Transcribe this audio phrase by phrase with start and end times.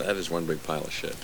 [0.00, 1.14] That is one big pile of shit.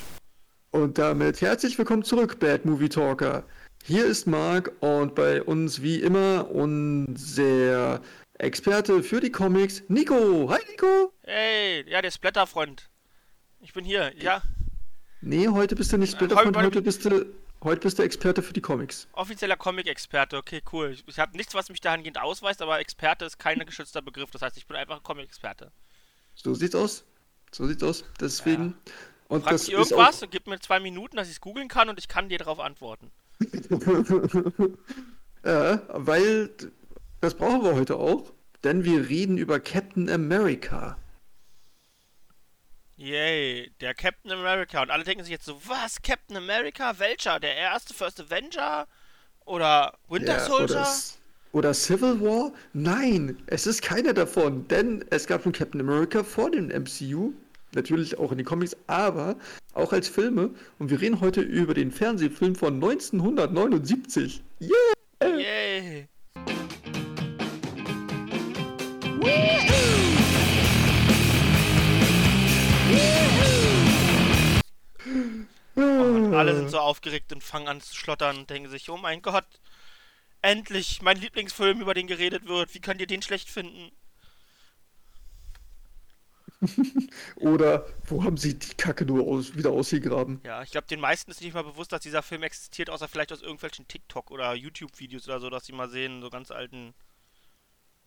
[0.70, 3.42] Und damit herzlich willkommen zurück, Bad Movie Talker.
[3.84, 8.02] Hier ist Marc und bei uns wie immer unser
[8.38, 10.50] Experte für die Comics, Nico.
[10.50, 11.14] Hi Nico.
[11.22, 12.90] Hey, ja, der Splatterfreund.
[13.60, 14.42] Ich bin hier, ja.
[15.22, 17.24] Nee, heute bist du nicht Splatterfreund, heute, bist du
[17.62, 19.08] heute bist du Experte für die Comics.
[19.12, 20.90] Offizieller Comic-Experte, okay, cool.
[20.93, 24.30] Ich, ich habe nichts, was mich dahingehend ausweist, aber Experte ist kein geschützter Begriff.
[24.30, 25.72] Das heißt, ich bin einfach ein Comic-Experte.
[26.34, 27.04] So sieht's aus.
[27.57, 28.04] So sieht's aus.
[28.20, 28.77] Deswegen.
[28.86, 28.93] Ja.
[29.29, 31.98] Und Frag das irgendwas und gib mir zwei Minuten, dass ich es googeln kann und
[31.98, 33.10] ich kann dir darauf antworten.
[35.45, 36.51] ja, weil
[37.23, 38.30] das brauchen wir heute auch,
[38.62, 40.98] denn wir reden über Captain America.
[42.96, 44.82] Yay, der Captain America.
[44.82, 46.02] Und alle denken sich jetzt so, was?
[46.02, 46.98] Captain America?
[46.98, 47.41] Welcher?
[47.41, 48.87] Der erste First Avenger?
[49.46, 50.80] Oder Winter ja, Soldier?
[50.82, 50.88] Oder,
[51.52, 52.52] oder, Civil War?
[52.74, 57.32] Nein, es ist keiner davon, denn es gab schon Captain America vor dem MCU
[57.77, 59.37] natürlich auch in den Comics, aber
[59.75, 60.51] auch als Filme.
[60.79, 64.43] Und wir reden heute über den Fernsehfilm von 1979.
[64.61, 65.39] Yeah!
[65.39, 66.09] Yay!
[75.77, 79.23] Und alle sind so aufgeregt und fangen an zu schlottern und denken sich, oh mein
[79.23, 79.47] Gott,
[80.43, 82.75] endlich mein Lieblingsfilm, über den geredet wird.
[82.75, 83.91] Wie könnt ihr den schlecht finden?
[87.37, 90.41] Oder wo haben sie die Kacke nur aus, wieder ausgegraben?
[90.45, 93.33] Ja, ich glaube, den meisten ist nicht mal bewusst, dass dieser Film existiert, außer vielleicht
[93.33, 96.95] aus irgendwelchen TikTok- oder YouTube-Videos oder so, dass sie mal sehen, so ganz alten.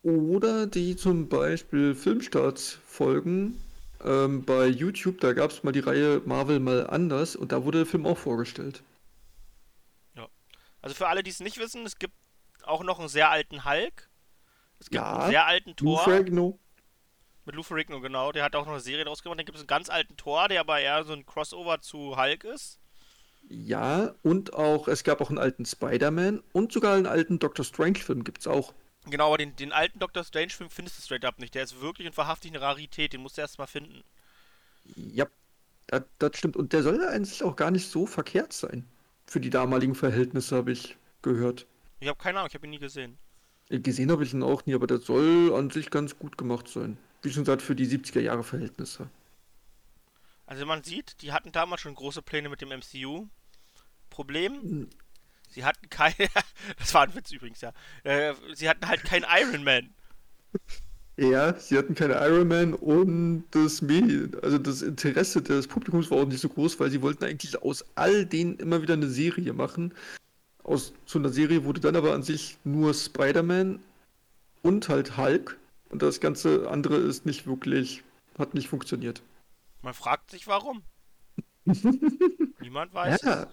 [0.02, 3.62] Oder die zum Beispiel Filmstarts folgen.
[4.02, 7.80] Ähm, bei YouTube, da gab es mal die Reihe Marvel mal anders und da wurde
[7.80, 8.82] der Film auch vorgestellt.
[10.16, 10.28] Ja.
[10.82, 12.14] Also für alle, die es nicht wissen, es gibt
[12.64, 14.10] auch noch einen sehr alten Hulk.
[14.80, 16.08] Es gibt ja, einen sehr alten Thor.
[16.08, 16.58] Lou
[17.50, 18.32] mit Lou Ferrigno, genau.
[18.32, 19.40] Der hat auch noch eine Serie draus gemacht.
[19.40, 22.44] Dann gibt es einen ganz alten Thor, der aber eher so ein Crossover zu Hulk
[22.44, 22.78] ist.
[23.50, 28.24] Ja, und auch, es gab auch einen alten Spider-Man und sogar einen alten Doctor Strange-Film
[28.24, 28.76] gibt es auch.
[29.10, 31.56] Genau, aber den, den alten Doctor Strange-Film findest du straight up nicht.
[31.56, 33.14] Der ist wirklich und wahrhaftig eine Rarität.
[33.14, 34.04] Den musst du erst mal finden.
[34.96, 35.26] Ja,
[35.88, 36.56] das, das stimmt.
[36.56, 38.88] Und der soll ja eigentlich auch gar nicht so verkehrt sein.
[39.26, 41.66] Für die damaligen Verhältnisse habe ich gehört.
[42.00, 43.18] Ich habe keine Ahnung, ich habe ihn nie gesehen.
[43.70, 47.00] Gesehen habe ich ihn auch nie, aber der soll an sich ganz gut gemacht sein
[47.22, 49.10] wie schon gesagt, für die 70er Jahre Verhältnisse.
[50.46, 53.28] Also man sieht, die hatten damals schon große Pläne mit dem MCU.
[54.10, 54.90] Problem,
[55.50, 56.16] sie hatten keine,
[56.80, 57.72] das war ein Witz übrigens, ja,
[58.04, 59.94] äh, sie hatten halt keinen Iron Man.
[61.16, 66.18] Ja, sie hatten keinen Iron Man und das Medien, also das Interesse des Publikums war
[66.18, 69.54] auch nicht so groß, weil sie wollten eigentlich aus all denen immer wieder eine Serie
[69.54, 69.94] machen.
[70.64, 73.80] Aus so einer Serie wurde dann aber an sich nur Spider-Man
[74.64, 75.59] und halt Hulk
[75.90, 78.04] und das ganze andere ist nicht wirklich,
[78.38, 79.22] hat nicht funktioniert.
[79.82, 80.84] Man fragt sich warum.
[82.62, 83.22] Niemand weiß.
[83.22, 83.48] Ja.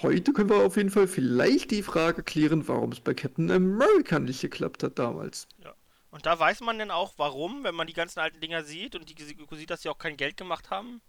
[0.00, 4.18] Heute können wir auf jeden Fall vielleicht die Frage klären, warum es bei Captain America
[4.18, 5.46] nicht geklappt hat damals.
[5.58, 5.74] Ja.
[6.10, 9.08] Und da weiß man denn auch, warum, wenn man die ganzen alten Dinger sieht und
[9.08, 11.00] die sieht, dass sie auch kein Geld gemacht haben,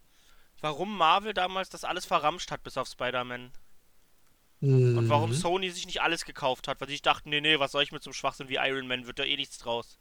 [0.61, 3.51] warum Marvel damals das alles verramscht hat, bis auf Spider-Man.
[4.63, 4.97] Mhm.
[4.97, 5.35] Und warum mhm.
[5.35, 7.91] Sony sich nicht alles gekauft hat, weil sie sich dachten, nee, nee, was soll ich
[7.91, 9.99] mit so einem Schwachsinn wie Iron Man, wird da eh nichts draus.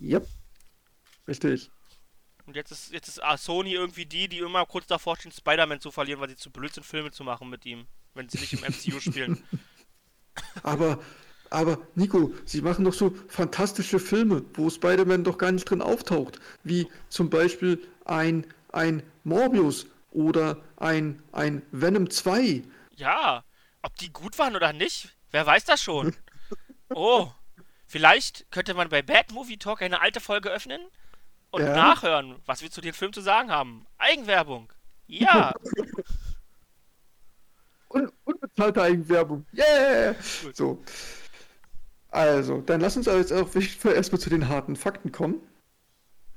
[0.00, 0.26] Yep.
[1.28, 1.70] Richtig.
[2.46, 5.80] Und jetzt ist, jetzt ist ah, Sony irgendwie die, die immer kurz davor stehen, Spider-Man
[5.80, 8.52] zu verlieren, weil sie zu blöd sind, Filme zu machen mit ihm, wenn sie nicht
[8.52, 9.40] im MCU spielen.
[10.64, 10.98] Aber,
[11.50, 16.40] aber, Nico, sie machen doch so fantastische Filme, wo Spider-Man doch gar nicht drin auftaucht.
[16.64, 22.64] Wie zum Beispiel ein, ein Morbius oder ein, ein Venom 2
[23.00, 23.44] ja,
[23.82, 26.14] ob die gut waren oder nicht, wer weiß das schon.
[26.92, 27.30] Oh,
[27.86, 30.80] vielleicht könnte man bei Bad Movie Talk eine alte Folge öffnen
[31.52, 31.76] und ja.
[31.76, 33.86] nachhören, was wir zu den Filmen zu sagen haben.
[33.96, 34.72] Eigenwerbung.
[35.06, 35.54] Ja.
[37.90, 39.46] Un unbezahlte Eigenwerbung.
[39.56, 40.16] Yeah!
[40.42, 40.56] Gut.
[40.56, 40.82] So.
[42.08, 45.40] Also, dann lass uns aber jetzt auch erstmal zu den harten Fakten kommen.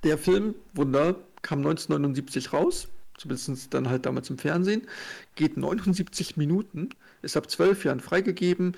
[0.04, 2.90] Der Film Wunder kam 1979 raus
[3.24, 4.88] zumindest dann halt damals im Fernsehen,
[5.36, 6.90] geht 79 Minuten,
[7.22, 8.76] ist ab 12 Jahren freigegeben.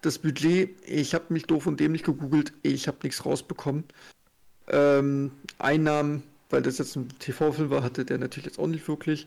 [0.00, 3.84] Das Budget, ich habe mich doof und dämlich gegoogelt, ich habe nichts rausbekommen.
[4.68, 9.26] Ähm, Einnahmen, weil das jetzt ein TV-Film war, hatte der natürlich jetzt auch nicht wirklich.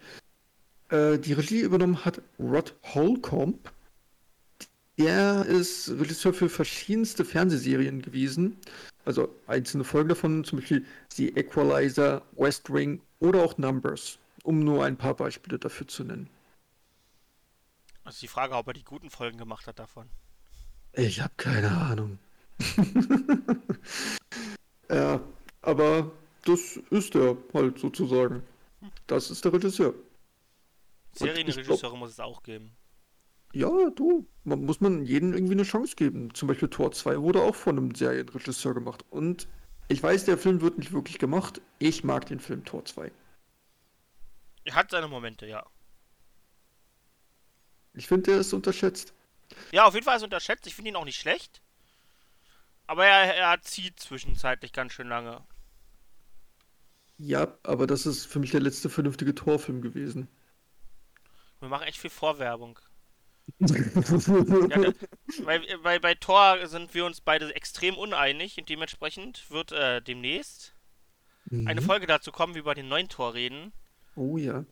[0.90, 3.72] Äh, die Regie übernommen hat Rod Holcomb.
[4.98, 8.58] Der ist Regisseur für verschiedenste Fernsehserien gewesen.
[9.04, 14.86] Also einzelne Folgen davon, zum Beispiel The Equalizer, West Wing oder auch Numbers um nur
[14.86, 16.30] ein paar Beispiele dafür zu nennen.
[18.04, 20.10] Also die Frage, ob er die guten Folgen gemacht hat davon.
[20.94, 22.20] Ich habe keine Ahnung.
[24.90, 25.22] ja,
[25.62, 26.12] aber
[26.44, 28.44] das ist er halt sozusagen.
[29.08, 29.94] Das ist der Regisseur.
[31.14, 32.76] Serienregisseure muss es auch geben.
[33.54, 36.34] Ja, du, man muss man jedem irgendwie eine Chance geben.
[36.34, 39.06] Zum Beispiel Tor 2 wurde auch von einem Serienregisseur gemacht.
[39.10, 39.48] Und
[39.90, 41.62] ich weiß, der Film wird nicht wirklich gemacht.
[41.78, 43.12] Ich mag den Film Tor 2.
[44.64, 45.66] Er hat seine Momente, ja.
[47.94, 49.14] Ich finde, der ist unterschätzt.
[49.72, 50.68] Ja, auf jeden Fall ist er unterschätzt.
[50.68, 51.62] Ich finde ihn auch nicht schlecht.
[52.88, 55.44] Aber er, er zieht zwischenzeitlich ganz schön lange.
[57.18, 60.28] Ja, aber das ist für mich der letzte vernünftige Torfilm gewesen.
[61.60, 62.80] Wir machen echt viel Vorwerbung.
[63.60, 64.92] ja,
[65.46, 70.74] bei, bei, bei Thor sind wir uns beide extrem uneinig und dementsprechend wird äh, demnächst
[71.46, 71.68] mhm.
[71.68, 73.74] eine Folge dazu kommen, wie wir über den neuen Tor reden.
[74.16, 74.66] Oh ja.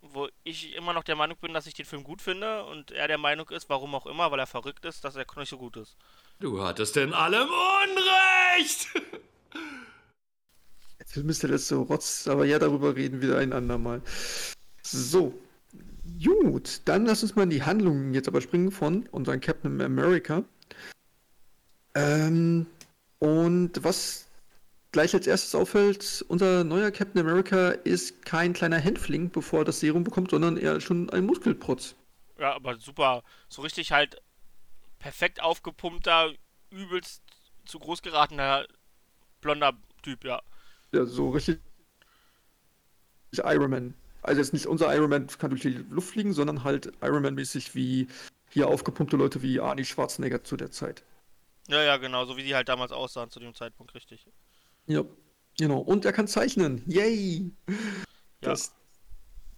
[0.00, 3.06] Wo ich immer noch der Meinung bin, dass ich den Film gut finde und er
[3.08, 5.76] der Meinung ist, warum auch immer, weil er verrückt ist, dass er nicht so gut
[5.76, 5.96] ist.
[6.40, 8.88] Du hattest in allem Unrecht!
[11.06, 14.00] Film ist der letzte Rotz, aber ja, darüber reden wir ein andermal.
[14.82, 15.38] So,
[16.22, 20.44] Gut, dann lass uns mal in die Handlungen jetzt aber springen von unserem Captain America.
[21.94, 22.66] Ähm,
[23.18, 24.26] und was
[24.92, 29.80] gleich als erstes auffällt, unser neuer Captain America ist kein kleiner Hänfling, bevor er das
[29.80, 31.96] Serum bekommt, sondern eher schon ein Muskelprotz.
[32.38, 33.24] Ja, aber super.
[33.48, 34.22] So richtig halt
[34.98, 36.32] perfekt aufgepumpter,
[36.70, 37.22] übelst
[37.64, 38.66] zu groß geratener
[39.40, 39.72] blonder
[40.02, 40.42] Typ, ja.
[40.92, 41.60] Ja, so richtig
[43.32, 43.94] Iron Man.
[44.22, 47.74] Also jetzt nicht unser Iron Man kann durch die Luft fliegen, sondern halt Iron Man-mäßig
[47.74, 48.08] wie
[48.50, 51.02] hier aufgepumpte Leute wie Arnie Schwarzenegger zu der Zeit.
[51.68, 54.26] Ja, ja, genau, so wie die halt damals aussahen zu dem Zeitpunkt, richtig.
[54.86, 55.04] Ja,
[55.58, 55.78] genau.
[55.78, 56.82] Und er kann zeichnen.
[56.86, 57.52] Yay!
[57.68, 57.74] Ja.
[58.40, 58.72] Das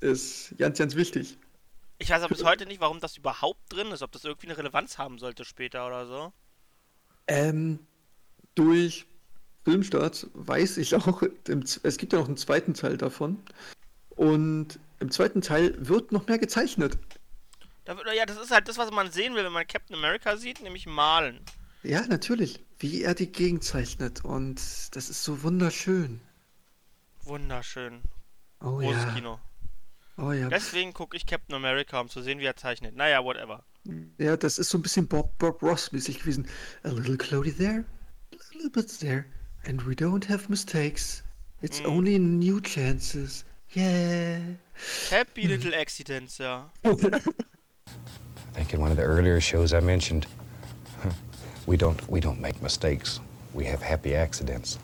[0.00, 1.38] ist ganz, ganz wichtig.
[1.98, 4.58] Ich weiß aber bis heute nicht, warum das überhaupt drin ist, ob das irgendwie eine
[4.58, 6.32] Relevanz haben sollte später oder so.
[7.26, 7.78] Ähm,
[8.54, 9.06] durch
[9.64, 11.22] Filmstart weiß ich auch,
[11.82, 13.42] es gibt ja noch einen zweiten Teil davon.
[14.10, 16.98] Und im zweiten Teil wird noch mehr gezeichnet.
[17.86, 20.86] Ja, das ist halt das, was man sehen will, wenn man Captain America sieht, nämlich
[20.86, 21.40] malen.
[21.82, 22.63] Ja, natürlich.
[22.78, 24.24] Wie er die Gegend zeichnet.
[24.24, 24.60] Und
[24.94, 26.20] das ist so wunderschön.
[27.22, 28.02] Wunderschön.
[28.60, 29.14] Oh Großes ja.
[29.14, 29.40] Kino.
[30.16, 30.48] Oh ja.
[30.48, 32.94] Deswegen gucke ich Captain America, um zu sehen, wie er zeichnet.
[32.96, 33.64] Naja, whatever.
[34.18, 36.46] Ja, das ist so ein bisschen Bob, Bob Ross-mäßig gewesen.
[36.84, 37.84] A little cloudy there,
[38.32, 39.26] a little bit there.
[39.66, 41.22] And we don't have mistakes.
[41.62, 41.86] It's mm.
[41.86, 43.44] only new chances.
[43.74, 44.38] Yeah.
[45.10, 46.70] Happy little accidents, ja.
[46.84, 46.90] I
[48.52, 50.26] think in one of the earlier shows I mentioned,
[51.66, 53.20] we don't we don't make mistakes.
[53.54, 54.78] We have happy accidents.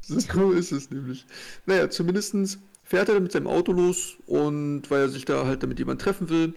[0.00, 1.24] So ist es nämlich.
[1.66, 5.78] Naja, zumindest fährt er mit seinem Auto los und weil er sich da halt damit
[5.78, 6.54] jemand treffen will,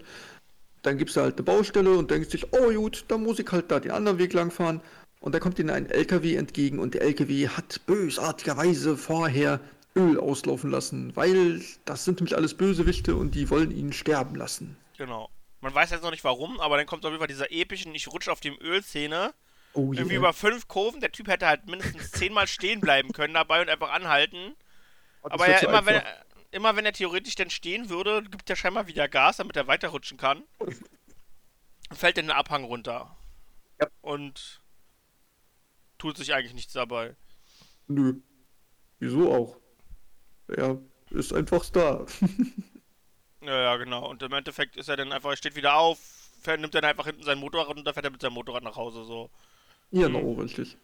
[0.82, 3.52] dann gibt es da halt eine Baustelle und denkt sich, oh gut, da muss ich
[3.52, 4.82] halt da den anderen Weg lang fahren.
[5.20, 9.62] Und da kommt ihnen ein LKW entgegen und der LKW hat bösartigerweise vorher
[9.96, 14.76] Öl auslaufen lassen, weil das sind nämlich alles Bösewichte und die wollen ihn sterben lassen.
[14.98, 15.30] Genau.
[15.64, 18.10] Man weiß jetzt noch nicht warum, aber dann kommt auf jeden Fall dieser epischen Ich
[18.10, 19.34] rutsche auf dem Öl-Szene.
[19.74, 20.18] Oh, Irgendwie yeah.
[20.18, 21.00] über fünf Kurven.
[21.00, 24.56] Der Typ hätte halt mindestens zehnmal stehen bleiben können dabei und einfach anhalten.
[25.22, 28.88] aber ja, immer wenn, er, immer wenn er theoretisch dann stehen würde, gibt er scheinbar
[28.88, 30.44] wieder Gas, damit er weiterrutschen kann.
[30.60, 30.78] Und
[31.92, 33.16] fällt in den Abhang runter.
[33.80, 33.88] Ja.
[34.02, 34.62] Und
[35.98, 37.16] tut sich eigentlich nichts dabei.
[37.88, 38.16] Nö.
[39.00, 39.58] Wieso auch?
[40.50, 40.80] er
[41.12, 42.06] ist einfach da.
[43.44, 44.10] ja, ja, genau.
[44.10, 46.00] Und im Endeffekt ist er dann einfach, er steht wieder auf,
[46.42, 48.76] fährt, nimmt dann einfach hinten sein Motorrad und dann fährt er mit seinem Motorrad nach
[48.76, 49.30] Hause so.
[49.92, 50.40] Ja, genau, mhm.
[50.40, 50.78] richtig.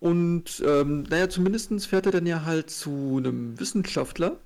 [0.00, 4.38] Und ähm, naja, zumindest fährt er dann ja halt zu einem Wissenschaftler.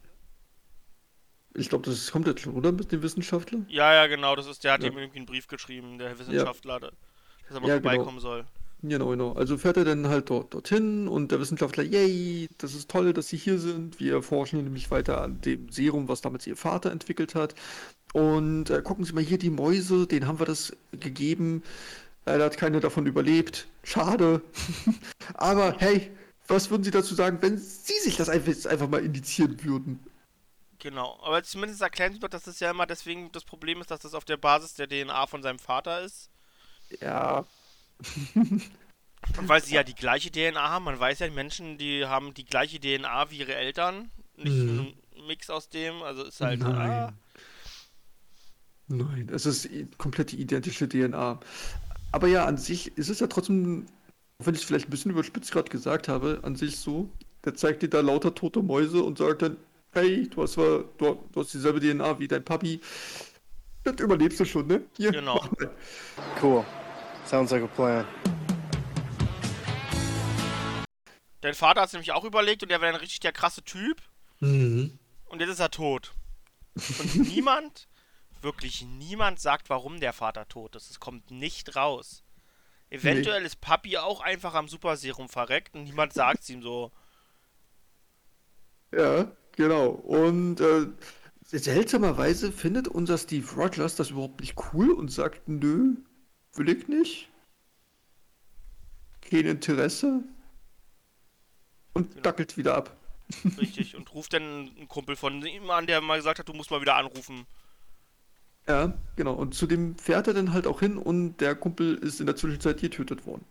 [1.55, 2.73] Ich glaube, das kommt jetzt schon, oder?
[2.73, 3.61] Mit dem Wissenschaftler?
[3.69, 4.35] Ja, ja, genau.
[4.37, 4.89] Das ist, der hat ja.
[4.89, 6.81] ihm irgendwie einen Brief geschrieben, der Wissenschaftler, ja.
[6.81, 7.91] dass er mal ja, genau.
[7.91, 8.21] vorbeikommen genau.
[8.21, 8.45] soll.
[8.85, 9.33] Genau, genau.
[9.35, 13.29] Also fährt er dann halt dort, dorthin und der Wissenschaftler, yay, das ist toll, dass
[13.29, 14.01] Sie hier sind.
[14.01, 17.55] Wir forschen hier nämlich weiter an dem Serum, was damals Ihr Vater entwickelt hat.
[18.13, 21.63] Und äh, gucken Sie mal hier die Mäuse, denen haben wir das gegeben.
[22.27, 23.69] Leider hat keine davon überlebt.
[23.85, 24.43] Schade.
[25.35, 26.11] Aber hey,
[26.49, 30.01] was würden Sie dazu sagen, wenn Sie sich das einfach, einfach mal indizieren würden?
[30.81, 34.01] Genau, aber zumindest erklären Sie doch, dass das ja immer deswegen das Problem ist, dass
[34.01, 36.29] das auf der Basis der DNA von seinem Vater ist.
[37.01, 37.45] Ja,
[38.35, 42.45] und weil sie ja die gleiche DNA haben, man weiß ja, Menschen, die haben die
[42.45, 44.11] gleiche DNA wie ihre Eltern.
[44.37, 44.95] Nicht mhm.
[45.17, 46.61] ein Mix aus dem, also ist halt.
[46.61, 46.75] Nein.
[46.75, 47.13] Ah.
[48.89, 51.41] Nein, es ist komplett die identische DNA.
[52.11, 53.87] Aber ja, an sich ist es ja trotzdem,
[54.39, 57.09] wenn ich es vielleicht ein bisschen überspitzt gerade gesagt habe, an sich so,
[57.45, 59.57] der zeigt dir da lauter tote Mäuse und sagt dann,
[59.93, 62.81] hey, du hast, zwar, du, du hast dieselbe DNA wie dein Papi.
[63.85, 64.83] Das überlebst du schon, ne?
[64.97, 65.43] Hier, genau.
[66.41, 66.65] Cool.
[67.27, 68.07] Sounds like a plan.
[71.41, 74.01] Dein Vater hat es nämlich auch überlegt und der wäre dann richtig der krasse Typ.
[74.41, 74.99] Mhm.
[75.27, 76.13] Und jetzt ist er tot.
[76.75, 77.89] Und niemand,
[78.41, 80.91] wirklich niemand sagt, warum der Vater tot ist.
[80.91, 82.23] Es kommt nicht raus.
[82.91, 86.93] Eventuell ist Papi auch einfach am Superserum verreckt und niemand sagt es ihm so.
[88.95, 89.89] Ja, genau.
[89.89, 90.87] Und äh,
[91.47, 95.97] seltsamerweise findet unser Steve Rogers das überhaupt nicht cool und sagt, nö,
[96.55, 97.29] will ich nicht.
[99.23, 100.23] Kein Interesse.
[101.95, 102.23] Und Genau.
[102.23, 102.97] dackelt wieder ab.
[103.59, 103.97] Richtig.
[103.97, 104.43] Und ruft dann
[104.77, 107.47] einen Kumpel von ihm an, der mal gesagt hat, du musst mal wieder anrufen.
[108.67, 109.33] Ja, genau.
[109.35, 112.37] Und zu dem fährt er dann halt auch hin und der Kumpel ist in der
[112.37, 113.45] Zwischenzeit getötet worden.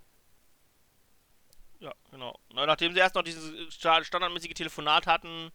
[1.79, 2.39] Ja, genau.
[2.53, 5.51] Na, nachdem sie erst noch dieses sta- standardmäßige Telefonat hatten,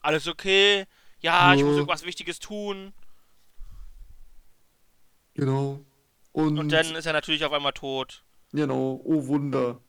[0.00, 0.86] alles okay,
[1.20, 2.92] ja, ich muss irgendwas Wichtiges tun.
[5.34, 5.80] Genau.
[6.32, 8.24] Und, Und dann ist er natürlich auf einmal tot.
[8.52, 9.80] genau, oh Wunder.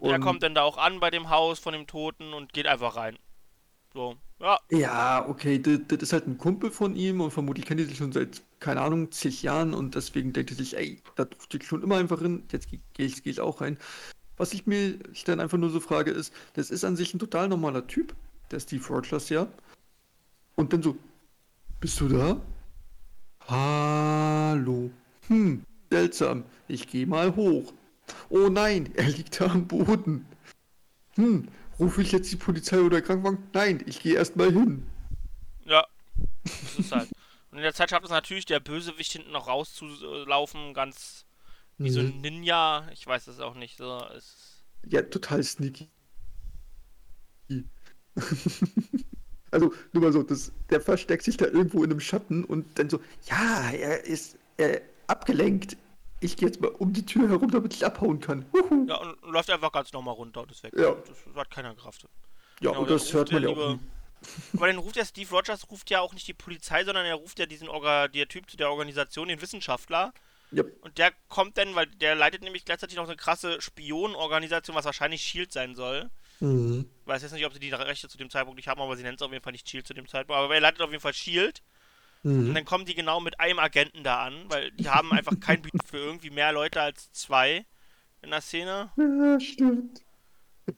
[0.00, 2.52] Und, er Und- kommt dann da auch an bei dem Haus von dem Toten und
[2.52, 3.18] geht einfach rein.
[3.92, 7.78] So, ja, Ja, okay, das, das ist halt ein Kumpel von ihm und vermutlich kennt
[7.78, 11.26] die sich schon seit, keine Ahnung, zig Jahren und deswegen denkt er sich, ey, da
[11.26, 13.78] durfte ich schon immer einfach rein, jetzt gehe geh ich, geh ich auch rein.
[14.36, 17.48] Was ich mir dann einfach nur so frage ist, das ist an sich ein total
[17.48, 18.16] normaler Typ,
[18.50, 19.46] der Steve Rogers, ja.
[20.56, 20.96] Und dann so,
[21.78, 22.40] bist du da?
[23.46, 24.90] Hallo.
[25.28, 25.64] Hm,
[25.94, 26.44] seltsam.
[26.66, 27.72] Ich gehe mal hoch.
[28.28, 30.26] Oh nein, er liegt da am Boden.
[31.14, 31.48] Hm,
[31.78, 33.38] rufe ich jetzt die Polizei oder Krankenwagen?
[33.52, 34.84] Nein, ich gehe erst mal hin.
[35.64, 35.86] ja.
[36.42, 37.10] Das ist halt.
[37.50, 41.24] Und in der Zeit schafft es natürlich der Bösewicht hinten noch rauszulaufen, ganz
[41.78, 42.88] wie so ein Ninja.
[42.92, 43.76] Ich weiß es auch nicht.
[43.76, 44.04] So,
[44.86, 45.88] Ja, total sneaky.
[49.52, 52.90] also, nur mal so, das, der versteckt sich da irgendwo in einem Schatten und dann
[52.90, 55.76] so, ja, er ist äh, abgelenkt.
[56.24, 58.46] Ich gehe jetzt mal um die Tür herum, damit ich abhauen kann.
[58.52, 58.86] Huhu.
[58.88, 60.72] ja, und läuft einfach ganz normal runter und ist weg.
[60.74, 60.96] Ja.
[61.06, 62.06] Das hat keiner Kraft.
[62.60, 63.78] Ja, Genau, und das hört man ja auch liebe-.
[64.56, 67.38] Aber dann ruft der Steve Rogers ruft ja auch nicht die Polizei, sondern er ruft
[67.38, 70.14] ja diesen Orga, der Typ zu der Organisation, den Wissenschaftler.
[70.50, 74.86] Ja, Und der kommt dann, weil der leitet nämlich gleichzeitig noch eine krasse Spionenorganisation, was
[74.86, 76.08] wahrscheinlich Shield sein soll.
[76.40, 76.88] mhm.
[77.04, 79.20] Weiß jetzt nicht, ob sie die Rechte zu dem Zeitpunkt nicht haben, aber sie nennt
[79.20, 80.40] es auf jeden Fall nicht Shield zu dem Zeitpunkt.
[80.40, 81.62] Aber er leitet auf jeden Fall Shield.
[82.24, 82.54] Und Mhm.
[82.54, 85.84] dann kommen die genau mit einem Agenten da an, weil die haben einfach kein Budget
[85.86, 87.66] für irgendwie mehr Leute als zwei
[88.22, 88.90] in der Szene.
[88.96, 90.00] Ja, stimmt.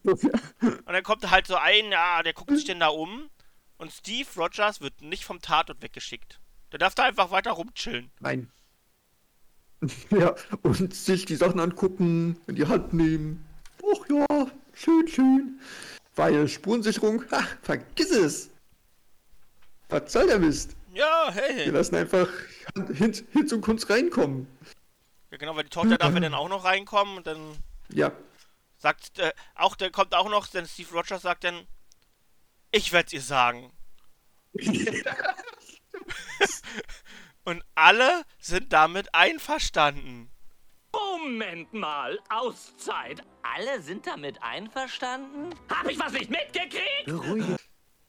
[0.03, 3.31] Und dann kommt halt so ein, ja, der guckt sich denn da um.
[3.79, 6.41] Und Steve Rogers wird nicht vom Tatort weggeschickt.
[6.73, 8.11] Der darf da einfach weiter rumchillen.
[8.21, 8.51] Nein.
[10.11, 13.47] Ja, und sich die Sachen angucken, in die Hand nehmen.
[13.83, 15.61] Och ja, schön, schön.
[16.17, 18.51] Weil Spurensicherung, ha, vergiss es.
[19.91, 20.75] Was soll der Mist?
[20.97, 21.69] Ja, Wir hey.
[21.71, 22.29] lassen einfach
[22.95, 24.47] Hinz, Hinz und Kunst reinkommen.
[25.31, 27.59] Ja, genau, weil die Tochter darf ja dann auch noch reinkommen und dann
[27.91, 28.13] Ja,
[28.79, 31.67] sagt, äh, auch, der kommt auch noch, denn Steve Rogers sagt dann,
[32.71, 33.73] ich werd's ihr sagen.
[37.45, 40.31] und alle sind damit einverstanden.
[40.93, 43.23] Moment mal, Auszeit.
[43.43, 45.55] Alle sind damit einverstanden?
[45.69, 47.59] Hab ich was nicht mitgekriegt?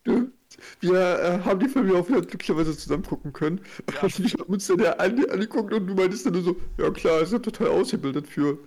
[0.01, 0.36] stimmt.
[0.79, 3.59] Wir äh, haben die Filme auch wieder glücklicherweise zusammen gucken können.
[4.01, 6.89] Und wir haben uns dann ja an, angeguckt und du meintest dann nur so, ja
[6.91, 8.57] klar, ist ja total ausgebildet für.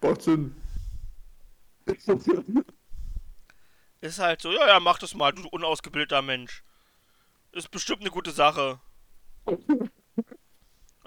[0.00, 0.54] Macht Sinn.
[4.00, 6.62] Ist halt so, ja, ja, mach das mal, du unausgebildeter Mensch.
[7.50, 8.78] Ist bestimmt eine gute Sache.
[9.44, 9.90] Und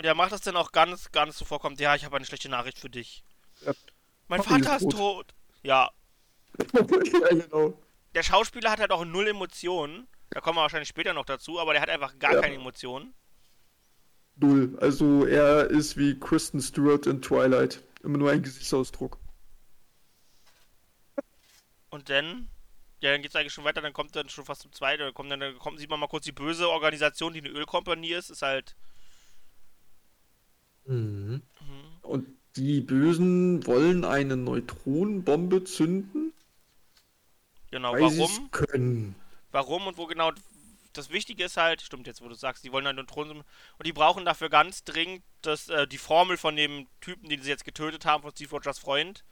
[0.04, 2.80] er macht das dann auch ganz, ganz so vorkommt, ja, ich habe eine schlechte Nachricht
[2.80, 3.24] für dich.
[3.66, 3.72] Ja.
[4.28, 5.28] Mein Papi ist Vater ist tot.
[5.28, 5.34] tot.
[5.64, 5.90] Ja,
[6.74, 7.74] ja, genau.
[8.14, 10.08] der Schauspieler hat halt auch null Emotionen.
[10.32, 12.42] Da kommen wir wahrscheinlich später noch dazu, aber der hat einfach gar Ja.
[12.42, 13.14] keine Emotionen.
[14.38, 14.78] Null.
[14.80, 17.82] Also er ist wie Kristen Stewart in Twilight.
[18.04, 19.18] Immer nur ein Gesichtsausdruck.
[21.90, 22.48] Und dann,
[23.02, 25.30] ja, dann geht's eigentlich schon weiter, dann kommt dann schon fast zum zweiten, dann kommt
[25.32, 28.42] dann, dann kommt, sieht man mal kurz die böse Organisation, die eine Ölkompanie ist, ist
[28.42, 28.76] halt,
[30.86, 36.34] Und die Bösen wollen eine Neutronenbombe zünden,
[37.70, 38.52] genau, weil sie es warum?
[38.52, 39.16] können.
[39.52, 40.32] Warum und wo genau
[40.94, 43.38] das Wichtige ist halt, stimmt jetzt, wo du sagst, die wollen halt Neutronen
[43.78, 47.50] und die brauchen dafür ganz dringend das, äh, die Formel von dem Typen, den sie
[47.50, 49.24] jetzt getötet haben, von Steve Rogers Freund.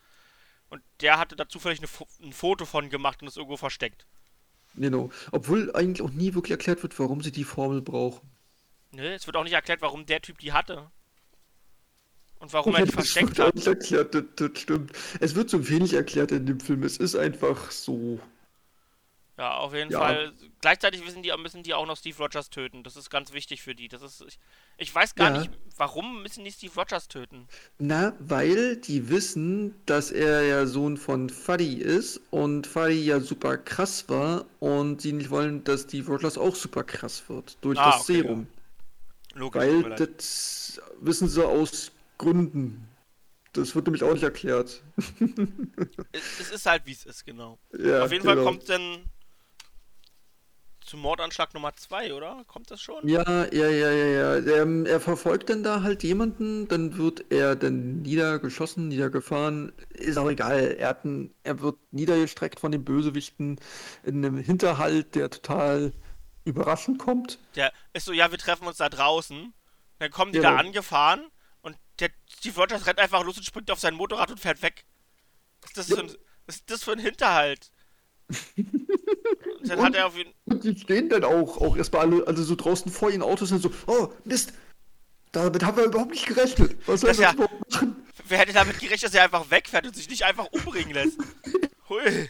[0.70, 4.06] Und der hatte da zufällig Fo- ein Foto von gemacht und es irgendwo versteckt.
[4.76, 5.10] Genau.
[5.32, 8.30] Obwohl eigentlich auch nie wirklich erklärt wird, warum sie die Formel brauchen.
[8.92, 9.14] Ne?
[9.16, 10.90] Es wird auch nicht erklärt, warum der Typ die hatte.
[12.40, 13.68] Und warum er die Das versteckt hat.
[13.68, 14.92] erklärt, das, das stimmt.
[15.20, 16.84] Es wird so wenig erklärt in dem Film.
[16.84, 18.20] Es ist einfach so.
[19.40, 20.00] Ja, auf jeden Ja.
[20.00, 20.34] Fall.
[20.60, 22.84] Gleichzeitig wissen die, müssen die auch noch Steve Rogers töten.
[22.84, 23.88] Das ist ganz wichtig für die.
[23.88, 24.38] Das ist, ich,
[24.78, 25.40] ich weiß gar Ja.
[25.40, 27.48] nicht, warum müssen die Steve Rogers töten?
[27.78, 33.58] Na, weil die wissen, dass er ja Sohn von Fuddy ist und Fuddy ja super
[33.58, 37.92] krass war und sie nicht wollen, dass Steve Rogers auch super krass wird durch Ah,
[37.92, 38.48] das okay, Serum.
[39.36, 39.64] Logisch.
[39.64, 42.90] tut mir Weil das wissen sie aus Gründen.
[43.54, 44.84] Das wird nämlich auch nicht erklärt.
[46.12, 47.58] es, es ist halt, wie es ist, genau.
[47.78, 48.48] Ja, auf jeden Fall genau.
[48.48, 49.10] kommt dann
[50.90, 52.44] zum Mordanschlag Nummer 2, oder?
[52.48, 53.08] Kommt das schon?
[53.08, 54.62] Ja, ja, ja, ja, ja.
[54.62, 59.72] Ähm, er verfolgt dann da halt jemanden, dann wird er dann niedergeschossen, niedergefahren.
[59.90, 60.76] Ist auch egal.
[60.80, 63.60] Er, hat einen, er wird niedergestreckt von den Bösewichten
[64.04, 65.94] in einem Hinterhalt, der total
[66.44, 67.38] überraschend kommt.
[67.56, 69.54] Der ist so, ja, wir treffen uns da draußen.
[70.00, 70.52] Dann kommen die Genau.
[70.52, 71.30] da angefahren
[71.62, 74.86] und der Steve Rogers rennt einfach los und springt auf sein Motorrad und fährt weg.
[75.62, 76.12] Was ist das, für, ein,
[76.48, 77.70] was ist das für ein Hinterhalt?
[78.58, 82.42] Und dann hat er auf jeden Und die stehen dann auch, auch erstmal alle, alle
[82.42, 84.54] so draußen vor ihren Autos und so, oh, Mist,
[85.32, 86.76] damit haben wir überhaupt nicht gerechnet.
[86.88, 87.96] Was soll Das das ja- überhaupt machen?
[88.28, 91.18] Wer hätte damit gerechnet, dass er einfach wegfährt und sich nicht einfach umbringen lässt?
[91.90, 92.30] Hui.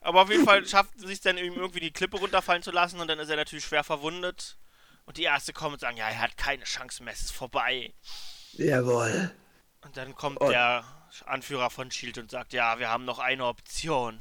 [0.00, 3.06] Aber auf jeden Fall schafft es sich dann irgendwie die Klippe runterfallen zu lassen und
[3.08, 4.56] dann ist er natürlich schwer verwundet.
[5.04, 7.92] Und die Ärzte kommen und sagen, ja, er hat keine Chance mehr, es ist vorbei.
[8.52, 9.30] Jawohl.
[9.84, 10.84] Und dann kommt Und- der
[11.26, 14.20] Anführer von Shield und sagt, ja, wir haben noch eine Option.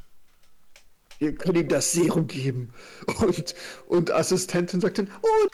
[1.21, 2.73] Wir können ihm das Serum geben.
[3.19, 3.53] Und,
[3.85, 5.47] und Assistentin sagt dann, oh,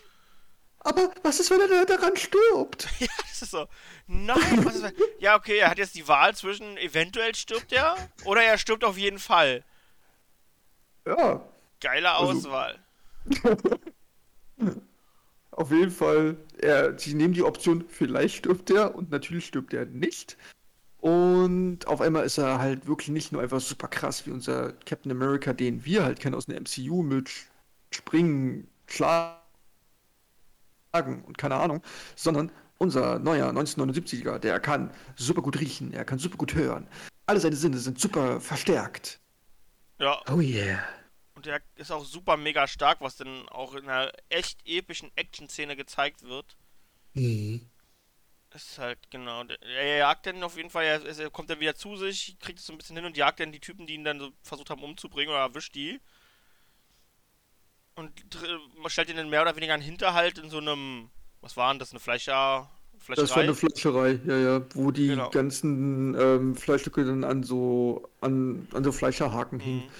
[0.79, 2.87] aber was ist, wenn er da- daran stirbt?
[3.01, 3.67] Ja, das ist so.
[4.07, 4.93] Nein, was ist das?
[5.19, 8.97] Ja, okay, er hat jetzt die Wahl zwischen eventuell stirbt er oder er stirbt auf
[8.97, 9.65] jeden Fall.
[11.05, 11.45] Ja,
[11.81, 12.79] Geile Also- Auswahl.
[15.51, 16.37] auf jeden Fall.
[16.59, 20.37] Er, sie nehmen die Option, vielleicht stirbt er und natürlich stirbt er nicht.
[20.99, 25.11] Und auf einmal ist er halt wirklich nicht nur einfach super krass wie unser Captain
[25.11, 27.29] America, den wir halt kennen aus dem MCU mit
[27.93, 29.37] Springen, Schlagen
[31.25, 31.81] und keine Ahnung,
[32.15, 36.87] sondern unser neuer 1979er, der kann super gut riechen, er kann super gut hören.
[37.25, 39.19] Alle seine Sinne sind super verstärkt.
[39.99, 40.79] Ja, Oh yeah.
[41.35, 45.75] und er ist auch super mega stark, was dann auch in einer echt epischen Action-Szene
[45.77, 46.57] gezeigt wird.
[47.15, 47.76] Das
[48.63, 49.43] ist halt, genau.
[49.61, 52.65] Er jagt dann auf jeden Fall, er, er kommt dann wieder zu sich, kriegt es
[52.65, 54.83] so ein bisschen hin und jagt dann die Typen, die ihn dann so versucht haben
[54.83, 55.99] umzubringen oder erwischt die.
[57.95, 58.11] Und
[58.77, 61.09] man stellt ihn dann mehr oder weniger einen Hinterhalt in so einem,
[61.41, 62.69] was war denn das, eine Fleischer,
[63.15, 63.41] Das war Fleischerei?
[63.41, 65.29] eine Fleischerei, ja, ja, wo die Genau.
[65.31, 69.83] ganzen ähm, Fleischstücke dann an so an, an so Fleischerhaken hingen.
[69.85, 69.91] Mhm.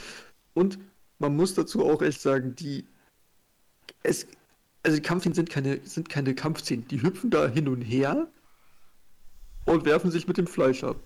[0.53, 0.79] Und
[1.19, 2.85] man muss dazu auch echt sagen, die
[4.03, 4.27] es
[4.83, 8.27] also die Kampfszenen sind keine sind keine Kampfszenen, die hüpfen da hin und her
[9.67, 10.97] und werfen sich mit dem Fleisch ab.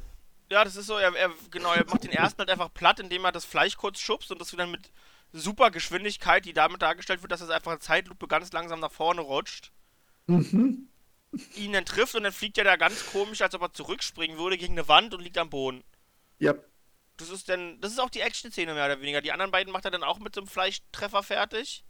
[0.50, 3.24] Ja, das ist so, er, er, genau, er macht den ersten halt einfach platt, indem
[3.26, 4.91] er das Fleisch kurz schubst und das wieder mit
[5.32, 9.21] super Geschwindigkeit, die damit dargestellt wird, dass es einfach in Zeitlupe ganz langsam nach vorne
[9.21, 9.71] rutscht.
[10.28, 10.89] Mhm.
[11.56, 14.58] Ihn dann trifft und dann fliegt er da ganz komisch, als ob er zurückspringen würde
[14.58, 15.84] gegen eine Wand und liegt am Boden.
[16.39, 16.54] Ja,
[17.17, 19.21] Das ist dann, das ist auch die Action-Szene mehr oder weniger.
[19.21, 21.86] Die anderen beiden macht er dann auch mit so einem Fleischtreffer fertig.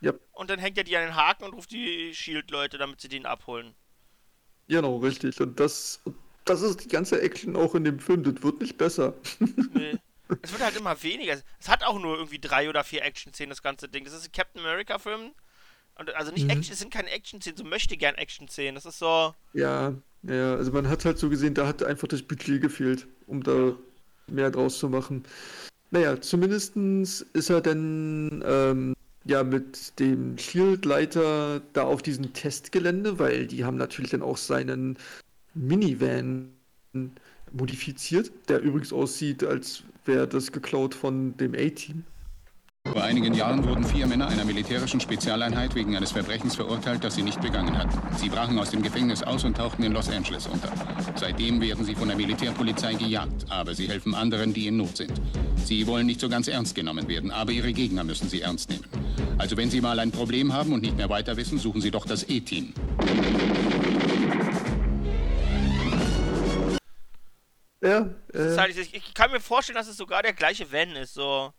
[0.00, 3.08] ja, Und dann hängt er die an den Haken und ruft die Shield-Leute, damit sie
[3.08, 3.74] den abholen.
[4.68, 5.40] Genau, richtig.
[5.40, 6.00] Und das
[6.46, 9.14] das ist die ganze Action auch in dem Film, das wird nicht besser.
[9.74, 9.98] Nee.
[10.42, 11.36] es wird halt immer weniger.
[11.60, 14.04] Es hat auch nur irgendwie drei oder vier Action-Szenen, das ganze Ding.
[14.04, 15.32] Das ist ein Captain America-Film.
[15.98, 18.74] Und also nicht Action, es sind keine Action-Szenen, so möchte gern Action-Szenen.
[18.74, 19.34] Das ist so.
[19.52, 23.42] Ja, ja, also man hat halt so gesehen, da hat einfach das Budget gefehlt, um
[23.42, 23.76] da
[24.26, 25.24] mehr draus zu machen.
[25.92, 28.96] Naja, zumindestens ist er dann ähm,
[29.26, 34.98] ja mit dem Shield-Leiter da auf diesem Testgelände, weil die haben natürlich dann auch seinen
[35.54, 36.52] Minivan
[37.52, 42.04] modifiziert, der übrigens aussieht, als wäre das geklaut von dem A-Team.
[42.92, 47.22] Vor einigen Jahren wurden vier Männer einer militärischen Spezialeinheit wegen eines Verbrechens verurteilt, das sie
[47.22, 47.98] nicht begangen hatten.
[48.16, 50.72] Sie brachen aus dem Gefängnis aus und tauchten in Los Angeles unter.
[51.16, 55.12] Seitdem werden sie von der Militärpolizei gejagt, aber sie helfen anderen, die in Not sind.
[55.64, 58.84] Sie wollen nicht so ganz ernst genommen werden, aber ihre Gegner müssen sie ernst nehmen.
[59.38, 62.06] Also wenn Sie mal ein Problem haben und nicht mehr weiter wissen, suchen Sie doch
[62.06, 62.72] das E-Team.
[67.82, 71.14] Ja, äh, halt, ich, ich kann mir vorstellen, dass es sogar der gleiche Van ist.
[71.14, 71.52] So.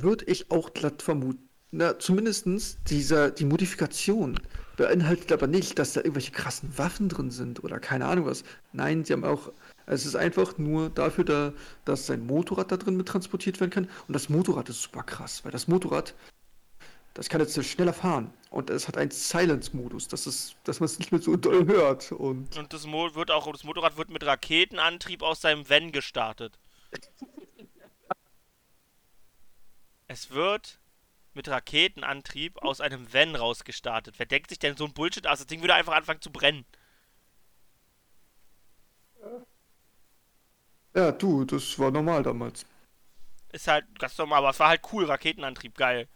[0.00, 1.48] Würde ich auch glatt vermuten.
[1.74, 4.38] Na, zumindestens dieser, die Modifikation
[4.76, 8.44] beinhaltet aber nicht, dass da irgendwelche krassen Waffen drin sind oder keine Ahnung was.
[8.72, 9.52] Nein, sie haben auch,
[9.86, 11.52] es ist einfach nur dafür da,
[11.86, 13.88] dass sein Motorrad da drin mit transportiert werden kann.
[14.06, 16.14] Und das Motorrad ist super krass, weil das Motorrad,
[17.14, 18.32] das kann jetzt schneller fahren.
[18.50, 22.12] Und es hat einen Silence-Modus, dass, es, dass man es nicht mehr so doll hört.
[22.12, 26.58] Und Und das, Mo wird auch, das Motorrad wird mit Raketenantrieb aus seinem Van gestartet.
[30.12, 30.78] Es wird
[31.32, 34.18] mit Raketenantrieb aus einem Van rausgestartet.
[34.18, 35.38] Wer denkt sich denn so ein Bullshit aus?
[35.38, 36.66] Das Ding würde einfach anfangen zu brennen.
[40.94, 42.66] Ja, du, das war normal damals.
[43.52, 46.06] Ist halt ganz normal, aber es war halt cool, Raketenantrieb, geil.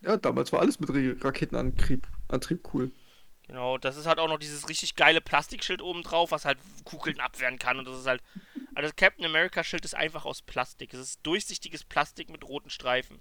[0.00, 0.88] Ja, damals war alles mit
[1.22, 2.90] Raketenantrieb Antrieb cool.
[3.46, 7.20] Genau, das ist halt auch noch dieses richtig geile Plastikschild oben drauf, was halt Kugeln
[7.20, 7.78] abwehren kann.
[7.78, 8.22] Und das ist halt.
[8.74, 10.94] Also das Captain America Schild ist einfach aus Plastik.
[10.94, 13.20] Es ist durchsichtiges Plastik mit roten Streifen.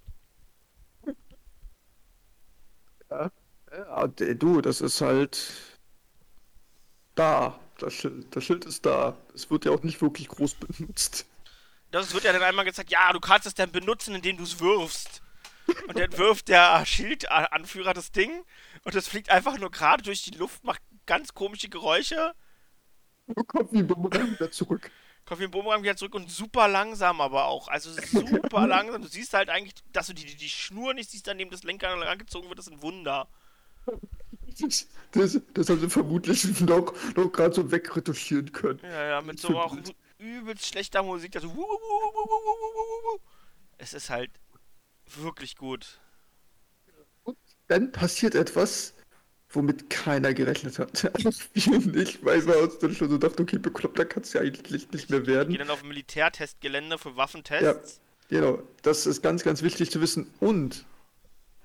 [3.12, 5.38] Ja, d- du, das ist halt
[7.16, 7.60] da.
[7.80, 9.18] Das Schild, das Schild ist da.
[9.34, 11.26] Es wird ja auch nicht wirklich groß benutzt.
[11.92, 14.60] Das wird ja dann einmal gesagt, ja, du kannst es dann benutzen, indem du es
[14.60, 15.22] wirfst.
[15.88, 18.46] Und dann wirft der Schildanführer das Ding
[18.84, 22.36] und es fliegt einfach nur gerade durch die Luft, macht ganz komische Geräusche,
[23.48, 24.92] Kommt wie Bumerang wieder zurück.
[25.26, 27.68] Kommt wie ein Bumerang wieder zurück und super langsam aber auch.
[27.68, 29.02] Also super langsam.
[29.02, 31.64] Du siehst halt eigentlich, dass du die, die, die Schnur nicht siehst, an dem das
[31.64, 33.28] Lenker rangezogen wird, das ist ein Wunder.
[34.60, 38.80] Das, das, das haben sie vermutlich noch, noch gerade so wegretuschieren können.
[38.84, 41.52] Ja, ja, mit so auch so übelst schlechter Musik, also.
[43.78, 44.30] Es ist halt
[45.06, 46.00] wirklich gut.
[47.68, 48.94] Dann passiert etwas,
[49.54, 51.12] womit keiner gerechnet hat.
[51.14, 54.92] Also nicht, weil wir uns dann schon so dachten, okay, bekloppter kann es ja eigentlich
[54.92, 55.56] nicht mehr werden.
[55.58, 58.00] dann auf Militärtestgelände für Waffentests.
[58.30, 60.32] Genau, das ist ganz, ganz wichtig zu wissen.
[60.40, 60.86] Und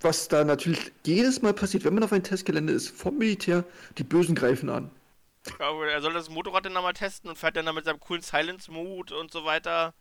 [0.00, 3.64] was da natürlich jedes Mal passiert, wenn man auf ein Testgelände ist, vom Militär,
[3.98, 4.90] die Bösen greifen an.
[5.60, 8.22] Ja, er soll das Motorrad dann mal testen und fährt dann da mit seinem coolen
[8.22, 9.94] Silence-Mode und so weiter.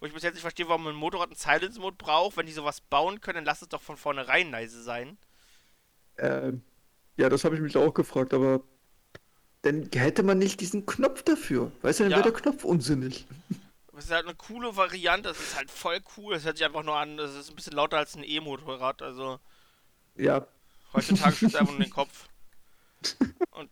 [0.00, 2.36] Wo ich bis jetzt nicht verstehe, warum ein Motorrad einen Silence-Mode braucht.
[2.36, 5.18] Wenn die sowas bauen können, dann lass es doch von vornherein leise sein.
[6.18, 6.62] Ähm,
[7.16, 8.60] ja, das habe ich mich auch gefragt, aber
[9.62, 11.72] dann hätte man nicht diesen Knopf dafür.
[11.82, 12.18] Weißt du, dann Ja.
[12.18, 13.26] wäre der Knopf unsinnig.
[13.92, 16.34] Das ist halt eine coole Variante, das ist halt voll cool.
[16.34, 19.00] Das hört sich einfach nur an, das ist ein bisschen lauter als ein E-Motorrad.
[19.02, 19.40] Also
[20.16, 20.46] Ja,
[20.92, 22.28] heutzutage schützt einfach nur den Kopf.
[23.50, 23.70] Und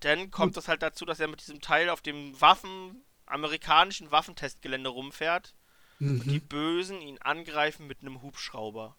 [0.00, 4.90] dann kommt es halt dazu, dass er mit diesem Teil auf dem Waffen, amerikanischen Waffentestgelände
[4.90, 5.54] rumfährt.
[6.00, 8.96] Und die Bösen ihn angreifen mit einem Hubschrauber.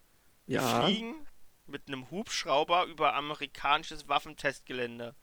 [0.48, 0.86] Die ja.
[0.86, 1.16] fliegen
[1.66, 5.16] mit einem Hubschrauber über amerikanisches Waffentestgelände.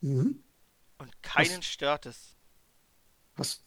[0.00, 0.42] Mhm.
[0.98, 2.36] Und keinen stört es.
[3.36, 3.64] Hast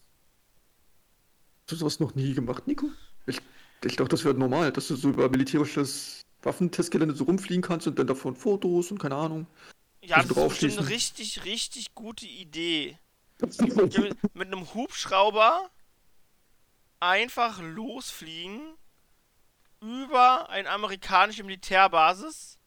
[1.66, 2.88] du sowas noch nie gemacht, Nico?
[3.26, 3.40] Ich,
[3.84, 7.98] ich dachte, das wäre normal, dass du so über militärisches Waffentestgelände so rumfliegen kannst und
[7.98, 9.46] dann davon Fotos und keine Ahnung.
[10.02, 12.98] Ja, das ist eine richtig, richtig gute Idee.
[13.40, 15.70] Ja, mit einem Hubschrauber
[17.00, 18.76] einfach losfliegen
[19.86, 22.58] über eine amerikanische Militärbasis.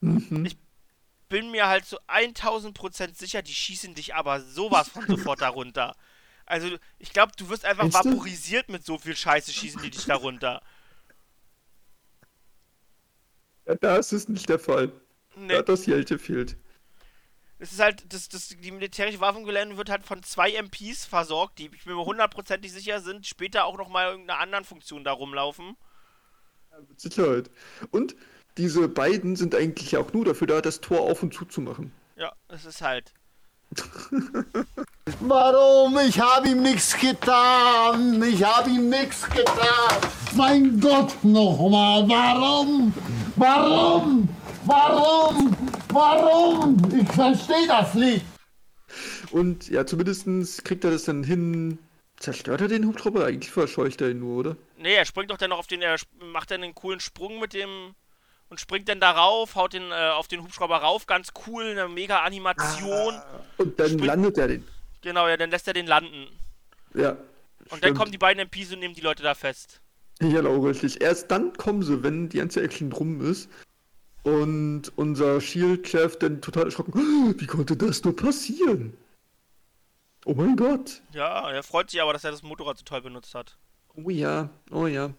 [0.00, 0.44] Mhm.
[0.46, 0.56] Ich
[1.28, 5.96] bin mir halt zu 1000% sicher, die schießen dich aber sowas von sofort darunter.
[6.46, 7.92] Also, ich glaube, du wirst einfach du?
[7.92, 10.62] vaporisiert mit so viel Scheiße, schießen die dich darunter.
[13.66, 14.92] Ja, da ist es nicht der Fall.
[15.36, 15.54] Nee.
[15.54, 16.56] Da das Jelte fehlt.
[17.58, 21.70] Es ist halt, das, das, die militärische Waffengelände wird halt von zwei MPs versorgt, die
[21.72, 25.76] ich bin mir hundertprozentig sicher sind, später auch nochmal irgendeiner anderen Funktion da rumlaufen.
[26.88, 27.50] Mit Sicherheit.
[27.90, 28.16] Und
[28.56, 31.92] diese beiden sind eigentlich auch nur dafür da, das Tor auf und zu zu machen.
[32.16, 33.12] Ja, es ist halt.
[35.20, 35.98] Warum?
[36.06, 38.22] Ich habe ihm nichts getan.
[38.22, 39.96] Ich habe ihm nichts getan.
[40.34, 42.08] Mein Gott, nochmal.
[42.08, 42.92] Warum?
[43.36, 44.28] Warum?
[44.64, 45.56] Warum?
[45.90, 46.76] Warum?
[46.94, 48.24] Ich verstehe das nicht.
[49.30, 51.78] Und ja, zumindest kriegt er das dann hin.
[52.18, 53.24] Zerstört er den Hubschrauber?
[53.24, 54.56] Eigentlich verscheucht er ihn nur, oder?
[54.82, 57.52] Nee, er springt doch dann noch auf den, er macht dann einen coolen Sprung mit
[57.54, 57.94] dem
[58.48, 62.20] und springt dann darauf, haut den äh, auf den Hubschrauber rauf, ganz cool, eine mega
[62.22, 63.14] Animation.
[63.58, 64.68] Und dann Spring- landet er den.
[65.00, 66.28] Genau, ja, dann lässt er den landen.
[66.94, 67.16] Ja.
[67.70, 69.80] Und dann kommen die beiden MPs und nehmen die Leute da fest.
[70.18, 71.00] Genau, richtig.
[71.00, 73.48] Erst dann kommen sie, wenn die ganze Action rum ist.
[74.24, 76.92] Und unser Shield-Chef dann total erschrocken.
[76.94, 78.96] "Ah, Wie konnte das nur passieren?
[80.24, 81.02] Oh mein Gott.
[81.12, 83.56] Ja, er freut sich aber, dass er das Motorrad so toll benutzt hat.
[83.94, 85.12] Oh ja, oh ja.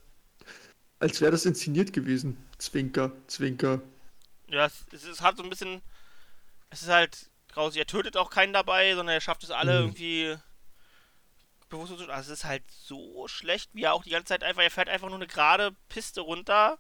[1.00, 2.38] Als wäre das inszeniert gewesen.
[2.58, 3.82] Zwinker, Zwinker.
[4.48, 5.82] Ja, es, es, ist halt so ein bisschen.
[6.70, 7.80] Es ist halt grausig.
[7.80, 10.36] Er tötet auch keinen dabei, sondern er schafft es alle irgendwie
[11.70, 12.10] bewusst zu.
[12.10, 14.64] Also es ist halt so schlecht, wie er auch die ganze Zeit einfach.
[14.64, 16.80] Er fährt einfach nur eine gerade Piste runter.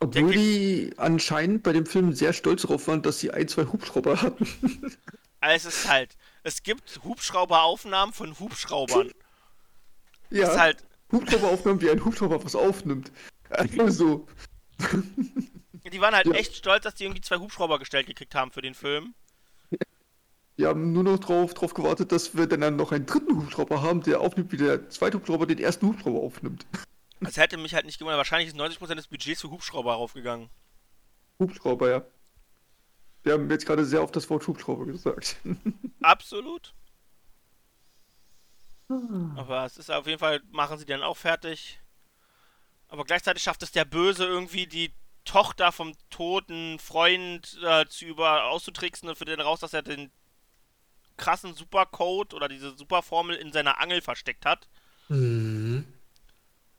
[0.00, 3.64] Obwohl Der die anscheinend bei dem Film sehr stolz darauf waren, dass sie ein, zwei
[3.66, 4.46] Hubschrauber hatten.
[5.42, 6.18] Also es ist halt.
[6.42, 9.10] Es gibt Hubschrauberaufnahmen von Hubschraubern.
[10.30, 10.84] ja, Es ist halt.
[11.12, 13.10] Hubschrauberaufnahmen, wie ein Hubschrauber was aufnimmt.
[13.50, 14.26] Also,
[15.92, 16.34] Die waren halt Ja.
[16.34, 19.14] echt stolz, dass die irgendwie zwei Hubschrauber gestellt gekriegt haben für den Film.
[20.56, 24.02] wir haben nur noch drauf, drauf gewartet, dass wir dann noch einen dritten Hubschrauber haben,
[24.02, 26.66] der aufnimmt, wie der zweite Hubschrauber den ersten Hubschrauber aufnimmt.
[27.20, 28.18] Das hätte mich halt nicht gewundert.
[28.18, 30.48] Wahrscheinlich ist 90% des Budgets für Hubschrauber raufgegangen.
[31.38, 32.04] Hubschrauber, ja.
[33.22, 35.36] Wir haben jetzt gerade sehr oft das Wort Hubschrauber gesagt.
[36.00, 36.74] Absolut.
[39.36, 41.80] Aber es ist auf jeden Fall, machen sie dann auch fertig.
[42.88, 44.92] Aber gleichzeitig schafft es der Böse irgendwie, die
[45.24, 50.10] Tochter vom toten Freund äh, zu über auszutricksen und findet dann raus, dass er den
[51.16, 54.68] krassen Supercode oder diese Superformel in seiner Angel versteckt hat.
[55.08, 55.49] Mhm.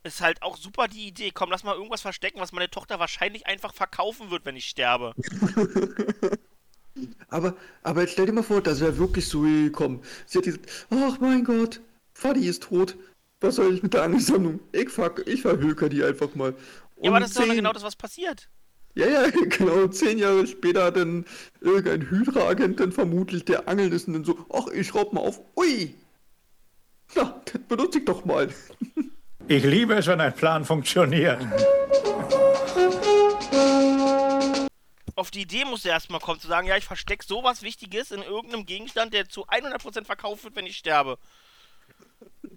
[0.04, 1.32] Ist halt auch super die Idee.
[1.32, 5.14] Komm, lass mal irgendwas verstecken, was meine Tochter wahrscheinlich einfach verkaufen wird, wenn ich sterbe.
[7.30, 10.04] Aber, aber jetzt stell dir mal vor, das wäre wirklich so gekommen.
[10.26, 11.80] Sie hat gesagt, ach mein Gott,
[12.14, 12.98] Fadi ist tot.
[13.40, 14.60] Was soll ich mit der Angelsammlung?
[14.74, 16.54] Ich, fuck, ich verhöker die einfach mal.
[17.02, 18.50] Ja, aber Und das ist doch zehn- genau das, was passiert.
[18.94, 19.88] Ja, ja, genau.
[19.88, 21.26] Zehn Jahre später hat dann
[21.62, 25.40] irgendein Hydra-Agent dann vermutlich, der angeln ist und dann so, ach, ich schraub mal auf.
[25.56, 25.96] Ui!
[27.16, 28.50] Na, das benutze ich doch mal.
[29.48, 31.42] Ich liebe es, wenn ein Plan funktioniert.
[35.16, 38.22] Auf die Idee musst du erstmal kommen, zu sagen, ja, ich verstecke sowas Wichtiges in
[38.22, 41.18] irgendeinem Gegenstand, der zu 100% verkauft wird, wenn ich sterbe.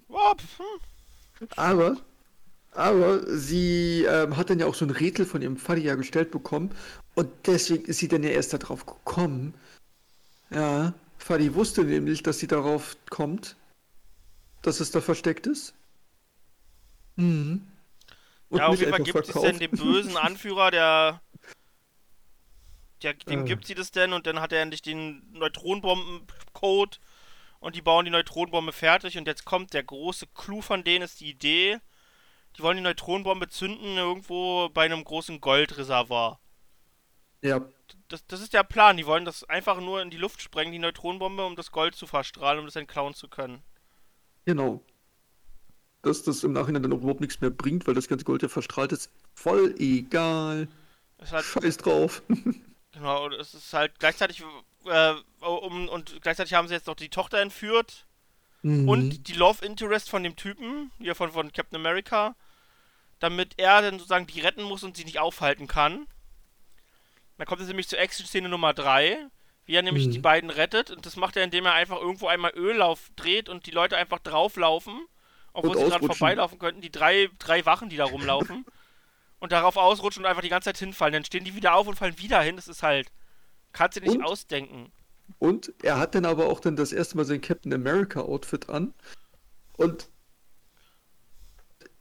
[0.09, 1.49] Hm.
[1.57, 1.97] Aber,
[2.71, 6.31] aber sie ähm, hat dann ja auch so ein Rätsel von ihrem Vati ja gestellt
[6.31, 6.73] bekommen
[7.13, 9.53] und deswegen ist sie dann ja erst darauf gekommen.
[10.49, 13.57] Ja, Fadi wusste nämlich, dass sie darauf kommt,
[14.61, 15.73] dass es da versteckt ist.
[17.15, 17.67] Mhm.
[18.49, 19.45] Und Ja, auf jeden Fall gibt es verkauft.
[19.45, 21.21] dann den bösen Anführer, der.
[23.03, 23.45] der dem Äh.
[23.45, 26.97] gibt sie das denn und dann hat er endlich den Neutronenbomben-Code
[27.59, 31.19] und die bauen die Neutronenbombe fertig und jetzt kommt der große Clou von denen, ist
[31.21, 31.79] die Idee.
[32.57, 36.39] Die wollen die Neutronenbombe zünden irgendwo bei einem großen Goldreservoir.
[37.41, 37.61] Ja,
[38.07, 38.97] Das, das ist der Plan.
[38.97, 42.07] Die wollen das einfach nur in die Luft sprengen, die Neutronenbombe, um das Gold zu
[42.07, 43.63] verstrahlen, um das dann klauen zu können.
[44.45, 44.83] genau.
[46.05, 48.47] Dass das im Nachhinein dann auch überhaupt nichts mehr bringt, weil das ganze Gold ja
[48.47, 49.09] verstrahlt ist.
[49.33, 50.67] Voll egal.
[51.21, 52.21] Ist halt Scheiß drauf.
[52.93, 54.41] Genau, und es ist halt gleichzeitig,
[54.85, 58.05] äh, um, und gleichzeitig haben sie jetzt noch die Tochter entführt
[58.61, 58.87] Mhm.
[58.87, 62.37] und die Love Interest von dem Typen, hier von, von Captain America,
[63.19, 66.07] damit er dann sozusagen die retten muss und sie nicht aufhalten kann.
[67.37, 69.27] Dann kommt es nämlich zur Action-Szene Nummer 3,
[69.65, 70.11] wie er nämlich Mhm.
[70.11, 73.65] die beiden rettet und das macht er, indem er einfach irgendwo einmal Öllauf dreht und
[73.65, 75.01] die Leute einfach drauflaufen,
[75.55, 78.65] obwohl sie gerade vorbeilaufen könnten, die drei, drei Wachen, die da rumlaufen.
[79.39, 81.13] und darauf ausrutschen und einfach die ganze Zeit hinfallen.
[81.13, 82.55] Dann stehen die wieder auf und fallen wieder hin.
[82.55, 83.11] Das ist halt.
[83.73, 84.23] Kannst du nicht Und?
[84.23, 84.91] ausdenken.
[85.39, 88.93] Und er hat dann aber auch dann das erste Mal sein Captain America Outfit an.
[89.77, 90.09] Und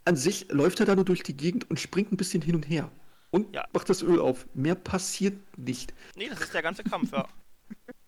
[0.04, 2.68] an sich läuft er da nur durch die Gegend und springt ein bisschen hin und
[2.68, 2.90] her.
[3.30, 3.64] Und Ja.
[3.72, 4.46] macht das Öl auf.
[4.54, 5.92] Mehr passiert nicht.
[6.14, 7.26] Nee, das ist der ganze Kampf, ja.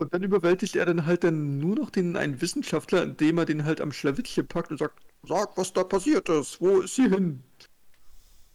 [0.00, 3.66] Und dann überwältigt er dann halt dann nur noch den einen Wissenschaftler, indem er den
[3.66, 6.58] halt am Schlawittchen packt und sagt, sag, was da passiert ist.
[6.58, 7.44] Wo ist sie hin?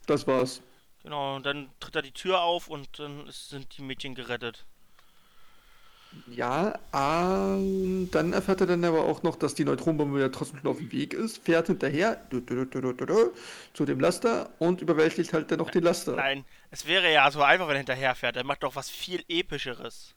[0.08, 0.63] Das war's.
[1.03, 4.65] Genau, und dann tritt er die Tür auf und dann sind die Mädchen gerettet.
[6.31, 10.71] Ja, ähm, dann erfährt er dann aber auch noch, dass die Neutronenbombe ja trotzdem schon
[10.71, 13.34] auf dem Weg ist, fährt hinterher du, du, du,
[13.73, 16.15] zu dem Laster und überwältigt halt dann noch den Laster.
[16.15, 18.36] Nein, es wäre ja so einfach, wenn er hinterherfährt.
[18.36, 20.15] Er macht doch was viel Epischeres.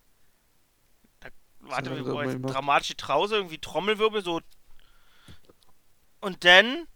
[1.68, 2.54] Warte, wir gemacht?
[2.54, 4.40] dramatische Trause, irgendwie Trommelwirbel, so.
[6.20, 6.86] Und dann.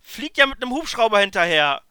[0.00, 1.82] Fliegt ja mit einem Hubschrauber hinterher.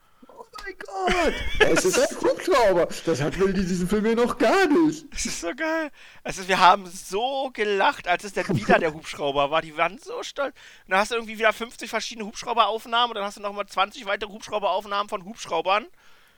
[0.88, 2.88] Oh mein Gott, es ist ein Hubschrauber.
[3.06, 5.06] Das hatten wir in diesem Film ja noch gar nicht.
[5.12, 5.90] Das ist so geil.
[6.22, 9.62] Also wir haben so gelacht, als es dann wieder der Hubschrauber war.
[9.62, 10.54] Die waren so stolz.
[10.84, 14.06] Und dann hast du irgendwie wieder 50 verschiedene Hubschrauberaufnahmen und dann hast du nochmal 20
[14.06, 15.86] weitere Hubschrauberaufnahmen von Hubschraubern,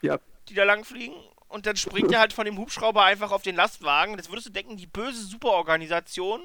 [0.03, 1.16] Ja, die da lang fliegen.
[1.49, 4.16] Und dann springt er halt von dem Hubschrauber einfach auf den Lastwagen.
[4.16, 6.43] Jetzt würdest du denken, die böse Superorganisation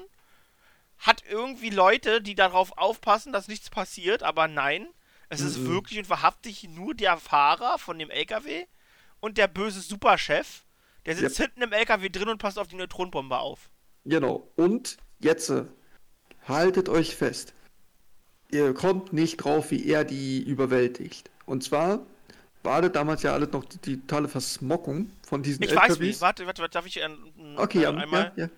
[0.98, 4.88] hat irgendwie Leute, die darauf aufpassen, dass nichts passiert, aber nein.
[5.28, 5.68] Es ist Mhm.
[5.68, 8.66] wirklich und wahrhaftig nur der Fahrer von dem LKW
[9.20, 10.64] und der böse Superchef.
[11.04, 13.68] Der sitzt hinten im LKW drin und passt auf die Neutronenbombe auf.
[14.04, 14.48] genau.
[14.56, 15.64] Und jetzt, äh,
[16.46, 17.52] haltet euch fest.
[18.50, 21.30] Ihr kommt nicht drauf, wie er die überwältigt.
[21.46, 22.00] Und zwar
[22.62, 26.00] war das damals ja alles noch die, totale Versmockung von diesen Ich weiß LKWs.
[26.00, 26.20] wie.
[26.20, 27.08] Warte, warte, warte, darf ich äh,
[27.56, 28.32] Okay, äh, ja, einmal?
[28.36, 28.50] ja, ja.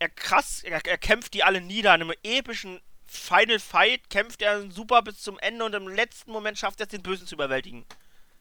[0.00, 1.94] Er krass, er, er kämpft die alle nieder.
[1.94, 2.80] In einem epischen
[3.12, 6.90] Final Fight kämpft er super bis zum Ende und im letzten Moment schafft er es,
[6.90, 7.84] den Bösen zu überwältigen.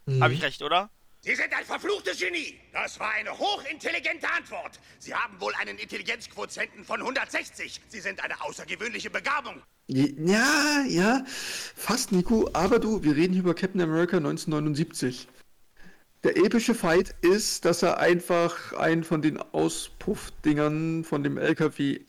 [0.05, 0.21] Mhm.
[0.21, 0.91] Habe ich recht, oder?
[1.21, 2.53] Sie sind ein verfluchtes Genie.
[2.71, 4.79] Das war eine hochintelligente Antwort.
[4.99, 7.81] Sie haben wohl einen Intelligenzquotienten von 160.
[7.87, 9.61] Sie sind eine außergewöhnliche Begabung.
[9.87, 15.27] Ja, ja, fast Nico, aber du, wir reden hier über Captain America 1979.
[16.23, 22.01] Der epische Fight ist, dass er einfach einen von den Auspuffdingern von dem LKW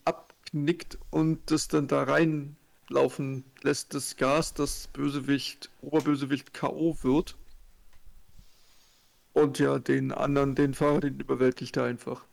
[0.51, 6.97] abknickt und das dann da reinlaufen lässt, das Gas, das Bösewicht, Oberbösewicht K.O.
[7.03, 7.37] wird.
[9.33, 12.25] Und ja, den anderen, den Fahrer, den überwältigt er einfach.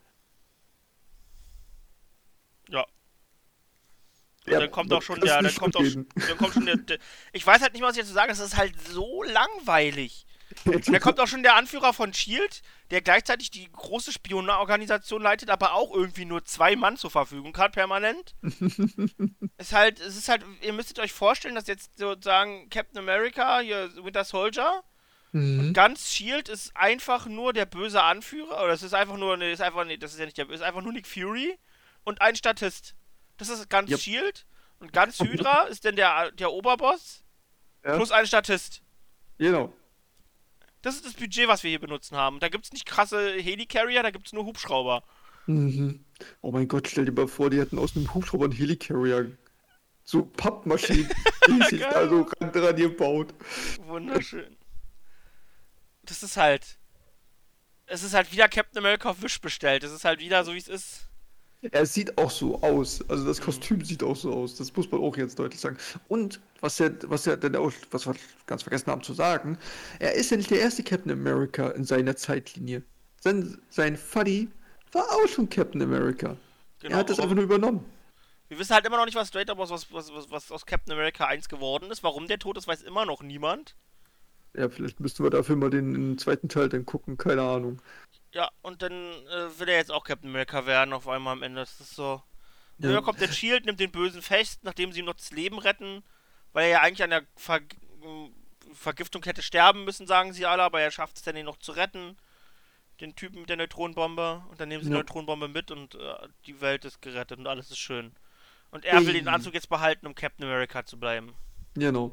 [2.70, 2.86] Ja.
[4.46, 7.00] Und Ja, dann kommt auch schon der, dann kommt auch, dann kommt schon der, der,
[7.34, 10.27] ich weiß halt nicht, was ich jetzt zu sagen, es ist halt so langweilig.
[10.66, 15.74] Da kommt auch schon der Anführer von Shield, der gleichzeitig die große Spionorganisation leitet, aber
[15.74, 18.36] auch irgendwie nur zwei Mann zur Verfügung hat, permanent.
[19.58, 23.92] ist halt, es ist halt, ihr müsstet euch vorstellen, dass jetzt sozusagen Captain America, hier
[24.04, 24.84] Winter Soldier,
[25.34, 25.74] Mhm.
[25.74, 29.62] ganz Shield ist einfach nur der böse Anführer, oder es ist einfach nur, nee, ist
[29.62, 31.60] einfach, nee, das ist ja nicht der, ist einfach nur Nick Fury
[32.06, 32.96] und ein Statist.
[33.36, 34.00] Das ist ganz Yep.
[34.00, 34.46] Shield
[34.80, 37.26] und ganz Hydra ist dann der, der Oberboss
[37.84, 37.98] Ja.
[37.98, 38.82] plus ein Statist.
[39.38, 39.74] Genau.
[40.82, 42.40] Das ist das Budget, was wir hier benutzen haben.
[42.40, 45.04] Da gibt's nicht krasse Helicarrier, da gibt's nur Hubschrauber.
[45.48, 46.04] Mhm.
[46.42, 49.32] Oh mein Gott, stell dir mal vor, die hätten aus einem Hubschrauber einen Helicarrier.
[50.04, 51.10] So Pappmaschinen
[51.48, 51.92] mäßig Geil.
[51.92, 53.34] da so ran, dran gebaut.
[53.82, 54.56] Wunderschön.
[56.04, 56.78] Das ist halt.
[57.88, 59.84] Es ist halt wieder Captain America auf Wish bestellt.
[59.84, 61.10] Es ist halt wieder so, wie es ist.
[61.62, 63.04] Er sieht auch so aus.
[63.10, 64.56] Also das Kostüm sieht auch so aus.
[64.56, 65.78] Das muss man auch jetzt deutlich sagen.
[66.08, 68.16] Und was er, was er denn auch, was wir
[68.46, 69.58] ganz vergessen haben zu sagen,
[70.00, 72.84] er ist ja nicht der erste Captain America in seiner Zeitlinie.
[73.22, 74.50] Sein, sein Fuddy
[74.92, 76.38] war auch schon Captain America.
[76.80, 77.84] Genau, er hat das einfach nur übernommen.
[78.50, 80.66] Wir wissen halt immer noch nicht, was straight up aus, was, was, was, was aus
[80.66, 82.04] Captain America 1 geworden ist.
[82.04, 83.76] Warum der tot ist, weiß immer noch niemand.
[84.56, 87.18] Ja, vielleicht müssten wir dafür mal den, den zweiten Teil dann gucken.
[87.18, 87.82] Keine Ahnung.
[88.38, 91.62] Ja, und dann äh, will er jetzt auch Captain America werden auf einmal am Ende.
[91.62, 92.22] Das ist so.
[92.78, 92.92] Ja.
[92.92, 96.04] Dann kommt der Shield, nimmt den Bösen fest, nachdem sie ihm noch das Leben retten,
[96.54, 97.62] weil er ja eigentlich an der Ver
[98.74, 101.72] Vergiftung hätte sterben müssen, sagen sie alle, aber er schafft es dann, ihn noch zu
[101.72, 102.16] retten.
[103.02, 104.44] Den Typen mit der Neutronenbombe.
[104.52, 105.00] Und dann nehmen sie die Ja.
[105.00, 108.12] Neutronenbombe mit und äh, die Welt ist gerettet und alles ist schön.
[108.70, 109.30] Und er will den.
[109.30, 111.34] Anzug jetzt behalten, um Captain America zu bleiben.
[111.74, 112.12] Genau.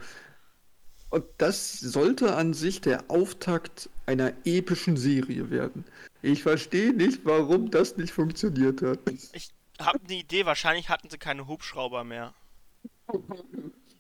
[1.11, 5.85] Und das sollte an sich der Auftakt einer epischen Serie werden.
[6.25, 8.99] Ich verstehe nicht, warum das nicht funktioniert hat.
[9.35, 12.33] Ich habe eine Idee, wahrscheinlich hatten sie keine Hubschrauber mehr.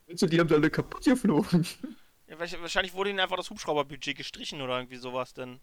[0.08, 1.66] Also die haben sie alle kaputt geflogen.
[2.26, 5.60] Ja, wahrsch- wahrscheinlich wurde ihnen einfach das Hubschrauberbudget gestrichen oder irgendwie sowas, denn.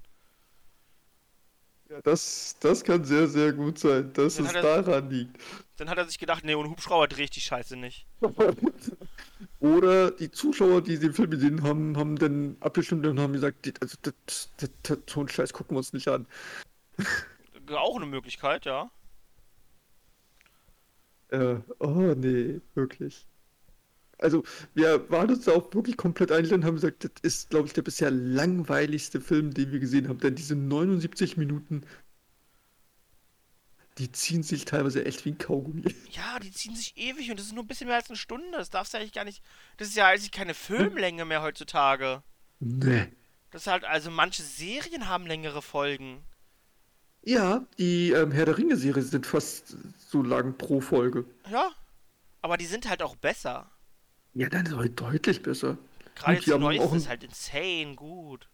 [1.91, 5.36] Ja, das, das kann sehr, sehr gut sein, dass Dann es er- daran liegt.
[5.75, 8.08] Dann hat er sich gedacht, nee, ohne Hubschrauber drehe ich die Scheiße nicht.
[9.60, 13.73] Oder die Zuschauer, die den Film gesehen haben, haben dann abgestimmt und haben gesagt, "Die-
[13.82, 14.13] also das,
[14.56, 16.27] das, das, so einen Scheiß gucken wir uns nicht an.
[17.69, 18.89] Auch eine Möglichkeit, ja.
[21.27, 23.27] Äh, oh nee, wirklich.
[24.21, 27.67] Also, wir waren uns da auch wirklich komplett einig und haben gesagt, das ist, glaube
[27.67, 30.19] ich, der bisher langweiligste Film, den wir gesehen haben.
[30.19, 31.84] Denn diese 79 Minuten,
[33.97, 35.93] die ziehen sich teilweise echt wie ein Kaugummi.
[36.12, 38.57] Ja, die ziehen sich ewig und das ist nur ein bisschen mehr als eine Stunde.
[38.57, 39.43] Das darfst du eigentlich gar nicht.
[39.77, 42.21] Das ist ja eigentlich keine Filmlänge mehr heutzutage.
[42.60, 43.07] Nee.
[43.49, 46.23] Das ist halt, also manche Serien haben längere Folgen.
[47.23, 49.75] Ja, die ähm, Herr der Ringe-Serie sind fast
[50.10, 51.25] so lang pro Folge.
[51.51, 51.71] Ja.
[52.41, 53.70] Aber die sind halt auch besser.
[54.34, 55.78] Ja, dann ist halt deutlich besser.
[56.15, 58.48] Gerade jetzt die die haben auch ein- ist halt insane gut.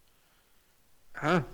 [1.22, 1.46] Ja,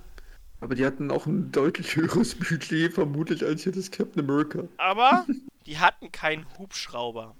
[0.60, 4.64] aber die hatten auch ein deutlich höheres Budget, vermutlich, als hier das Captain America.
[4.78, 5.26] Aber
[5.66, 7.36] die hatten keinen Hubschrauber.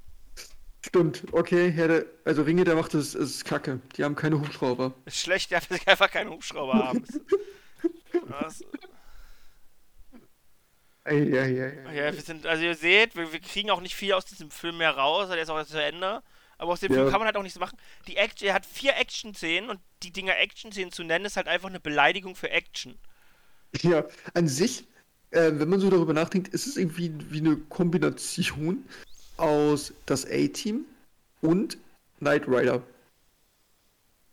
[0.86, 3.80] Stimmt, okay, Herr der, also Ringe der Macht ist, ist kacke.
[3.96, 4.94] Die haben keine Hubschrauber.
[5.06, 7.04] Ist schlecht, ja, dass sie einfach keinen Hubschrauber haben.
[8.30, 8.64] Das,
[11.04, 11.84] Eieiei.
[11.94, 14.78] ja, wir sind, also ihr seht, wir, wir kriegen auch nicht viel aus diesem Film
[14.78, 16.22] mehr raus, der ist auch jetzt zu Ende.
[16.64, 17.00] Aber aus dem Ja.
[17.00, 17.78] Film kann man halt auch nichts machen.
[18.08, 21.68] Die Action, er hat vier Action-Szenen und die Dinger Action-Szenen zu nennen, ist halt einfach
[21.68, 22.98] eine Beleidigung für Action.
[23.82, 24.86] Ja, an sich,
[25.32, 28.86] äh, wenn man so darüber nachdenkt, ist es irgendwie wie eine Kombination
[29.36, 30.86] aus das A-Team
[31.42, 31.78] und
[32.20, 32.82] Knight Rider.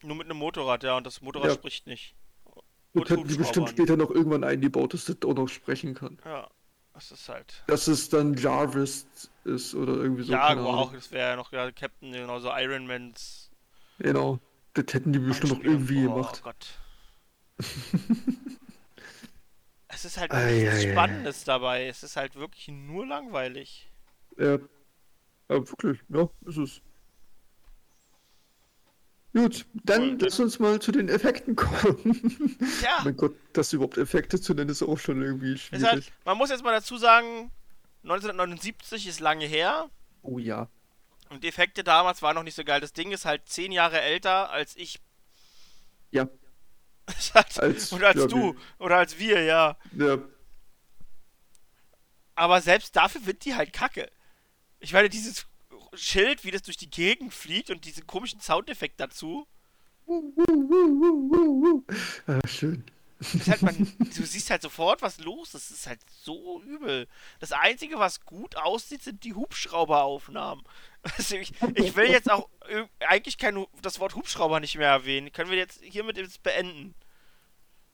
[0.02, 1.54] Nur mit einem Motorrad, ja, und das Motorrad Ja.
[1.54, 2.14] spricht nicht.
[2.44, 6.16] Das Und hätten die bestimmt später noch irgendwann eingebaut, dass das auch noch sprechen kann.
[6.24, 6.48] Ja,
[6.94, 7.64] das ist halt.
[7.66, 9.08] Dass es dann Jarvis
[9.44, 10.32] ist oder irgendwie so.
[10.32, 10.90] ja, wow, Ahnung.
[10.94, 13.50] das wäre ja noch ja, Captain, genauso Ironmans.
[13.98, 14.38] Genau.
[14.74, 16.42] Das hätten die bestimmt noch irgendwie oh, gemacht.
[16.42, 16.78] Gott.
[19.88, 20.82] es ist halt nichts.
[20.84, 21.86] Spannendes dabei.
[21.88, 23.90] Es ist halt wirklich nur langweilig.
[24.38, 24.58] Ja.
[25.48, 26.80] Ja, wirklich, ja, ist es.
[29.32, 30.18] Gut, dann Cool.
[30.20, 32.58] lass uns mal zu den Effekten kommen.
[32.82, 35.84] Ja, mein Gott, das überhaupt Effekte zu nennen, ist auch schon irgendwie ist schwierig.
[35.84, 37.50] halt, man muss jetzt mal dazu sagen,
[38.02, 39.90] 1979 ist lange her.
[40.22, 40.68] Oh ja.
[41.28, 42.80] Und die Effekte damals waren noch nicht so geil.
[42.80, 45.00] Das Ding ist halt zehn Jahre älter als ich.
[46.10, 46.28] Ja.
[47.34, 48.56] Als, Oder als ja, du.
[48.78, 49.76] Oder als wir, ja.
[49.96, 50.18] Ja,
[52.36, 54.08] Aber selbst dafür wird die halt kacke.
[54.78, 55.46] Ich meine, dieses
[55.94, 59.46] Schild, wie das durch die Gegend fliegt und diesen komischen Soundeffekt dazu.
[62.28, 62.84] ah, schön.
[63.20, 65.70] Ist halt man, du siehst halt sofort, was los ist.
[65.70, 67.06] Das ist halt so übel.
[67.38, 70.64] Das Einzige, was gut aussieht, sind die Hubschrauberaufnahmen.
[71.16, 75.32] Also ich, ich will jetzt auch äh, eigentlich kein, das Wort Hubschrauber nicht mehr erwähnen.
[75.32, 76.94] Können wir jetzt hiermit jetzt beenden?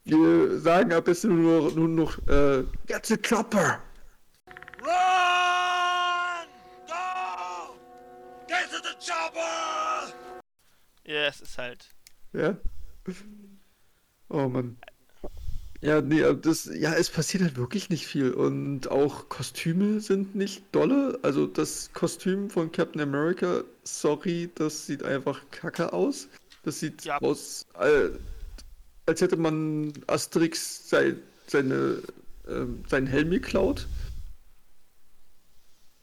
[0.03, 3.81] Wir sagen ab jetzt nur, nur noch, äh, get the chopper.
[4.81, 6.49] Run!
[6.89, 7.77] Go!
[8.49, 10.13] Get to the chopper!
[11.05, 11.89] Ja, es ist halt.
[12.33, 12.57] Ja.
[14.29, 14.79] Oh Mann.
[15.83, 18.33] Ja, nee, aber das, ja, es passiert halt wirklich nicht viel.
[18.33, 21.19] Und auch Kostüme sind nicht dolle.
[21.23, 26.29] Also das Kostüm von Captain America, sorry, das sieht einfach kacke aus.
[26.63, 27.19] Das sieht Ja.
[27.21, 28.09] aus, äh,
[29.07, 31.15] als hätte man Asterix sei,
[31.47, 32.03] seine,
[32.49, 33.87] ähm, seinen Helm geklaut.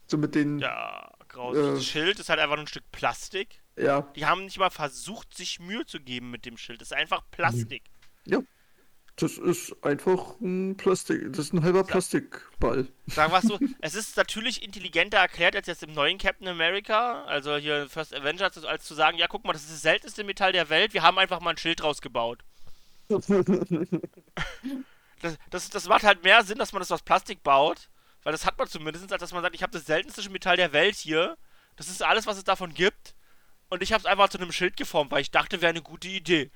[0.06, 1.62] So mit den, Ja, grausig.
[1.62, 1.74] Äh.
[1.74, 3.60] Das Schild ist halt einfach nur ein Stück Plastik.
[3.76, 6.80] ja, Die haben nicht mal versucht, sich Mühe zu geben mit dem Schild.
[6.80, 7.82] Das ist einfach Plastik.
[8.24, 8.38] ja.
[9.16, 12.88] Das ist einfach ein Plastik, das ist ein halber Plastikball.
[13.06, 17.22] Sagen wir es so, es ist natürlich intelligenter erklärt als jetzt im neuen Captain America,
[17.24, 20.52] also hier First Avengers, als zu sagen, ja guck mal, das ist das seltenste Metall
[20.52, 22.42] der Welt, wir haben einfach mal ein Schild draus gebaut.
[25.22, 27.88] Das, das, das macht halt mehr Sinn, dass man das aus Plastik baut,
[28.24, 30.74] weil das hat man zumindest, als dass man sagt, ich habe das seltenste Metall der
[30.74, 31.38] Welt hier,
[31.76, 33.14] das ist alles, was es davon gibt,
[33.70, 36.08] und ich habe es einfach zu einem Schild geformt, weil ich dachte, wäre eine gute
[36.08, 36.50] Idee.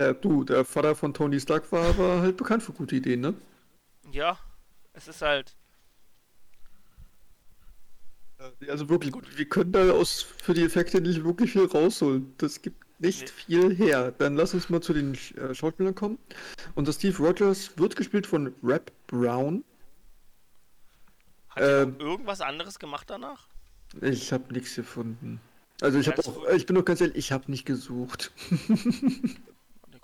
[0.00, 3.34] Ja, du, der Vater von Tony Stark war aber halt bekannt für gute Ideen, ne?
[4.10, 4.38] Ja,
[4.94, 5.54] es ist halt.
[8.66, 12.32] Also wirklich, wir können da aus, für die Effekte nicht wirklich viel rausholen.
[12.38, 13.26] Das gibt nicht Nee.
[13.68, 14.12] viel her.
[14.16, 16.18] Dann lass uns mal zu den äh, Schauspielern kommen.
[16.74, 19.62] Und der Steve Rogers wird gespielt von Rap Brown.
[21.50, 21.96] Hat er Ähm.
[21.98, 23.48] irgendwas anderes gemacht danach?
[24.00, 25.40] Ich habe nichts gefunden.
[25.82, 26.48] Also ich Ganz auch, gut.
[26.56, 28.32] ich bin doch ganz ehrlich, ich habe nicht gesucht.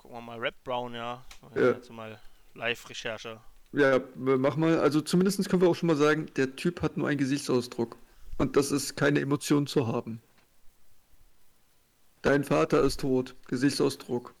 [0.07, 1.25] Gucken wir mal, Rap Brown, ja.
[1.53, 1.71] Ja.
[1.71, 2.17] Jetzt mal
[2.53, 3.41] Live-Recherche.
[3.73, 4.79] Ja, mach mal.
[4.79, 7.97] Also zumindest können wir auch schon mal sagen, der Typ hat nur einen Gesichtsausdruck.
[8.37, 10.21] Und das ist keine Emotion zu haben.
[12.21, 13.35] Dein Vater ist tot.
[13.47, 14.33] Gesichtsausdruck.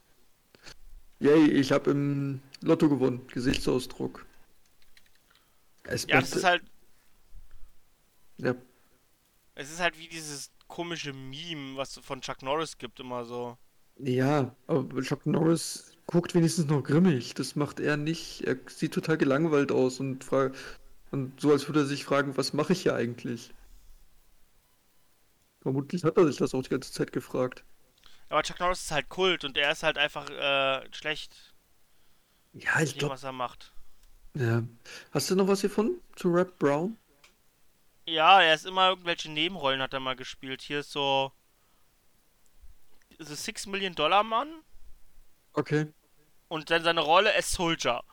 [1.19, 3.27] Yay, ich habe im Lotto gewonnen.
[3.27, 4.25] Gesichtsausdruck.
[5.83, 6.63] Es Ja, das ist halt,
[8.37, 8.55] ja,
[9.55, 13.57] es ist halt wie dieses komische Meme, was von Chuck Norris gibt, immer so.
[13.99, 17.33] Ja, aber Chuck Norris guckt wenigstens noch grimmig.
[17.35, 18.41] Das macht er nicht.
[18.41, 20.25] Er sieht total gelangweilt aus und
[21.11, 23.53] und so, als würde er sich fragen, was mache ich hier eigentlich?
[25.61, 27.63] Vermutlich hat er sich das auch die ganze Zeit gefragt.
[28.29, 31.53] Aber Chuck Norris ist halt Kult und er ist halt einfach äh, schlecht
[32.53, 33.13] Ja, ich glaube.
[33.13, 33.73] was er macht.
[34.35, 34.63] Ja.
[35.11, 36.97] Hast du noch was gefunden zu Rap Brown?
[38.07, 40.61] Ja, er ist immer irgendwelche Nebenrollen hat er mal gespielt.
[40.63, 41.31] Hier ist so
[43.19, 44.63] The Six Million Dollar Mann
[45.57, 45.87] Okay.
[46.49, 48.03] und dann seine Rolle als Soldier.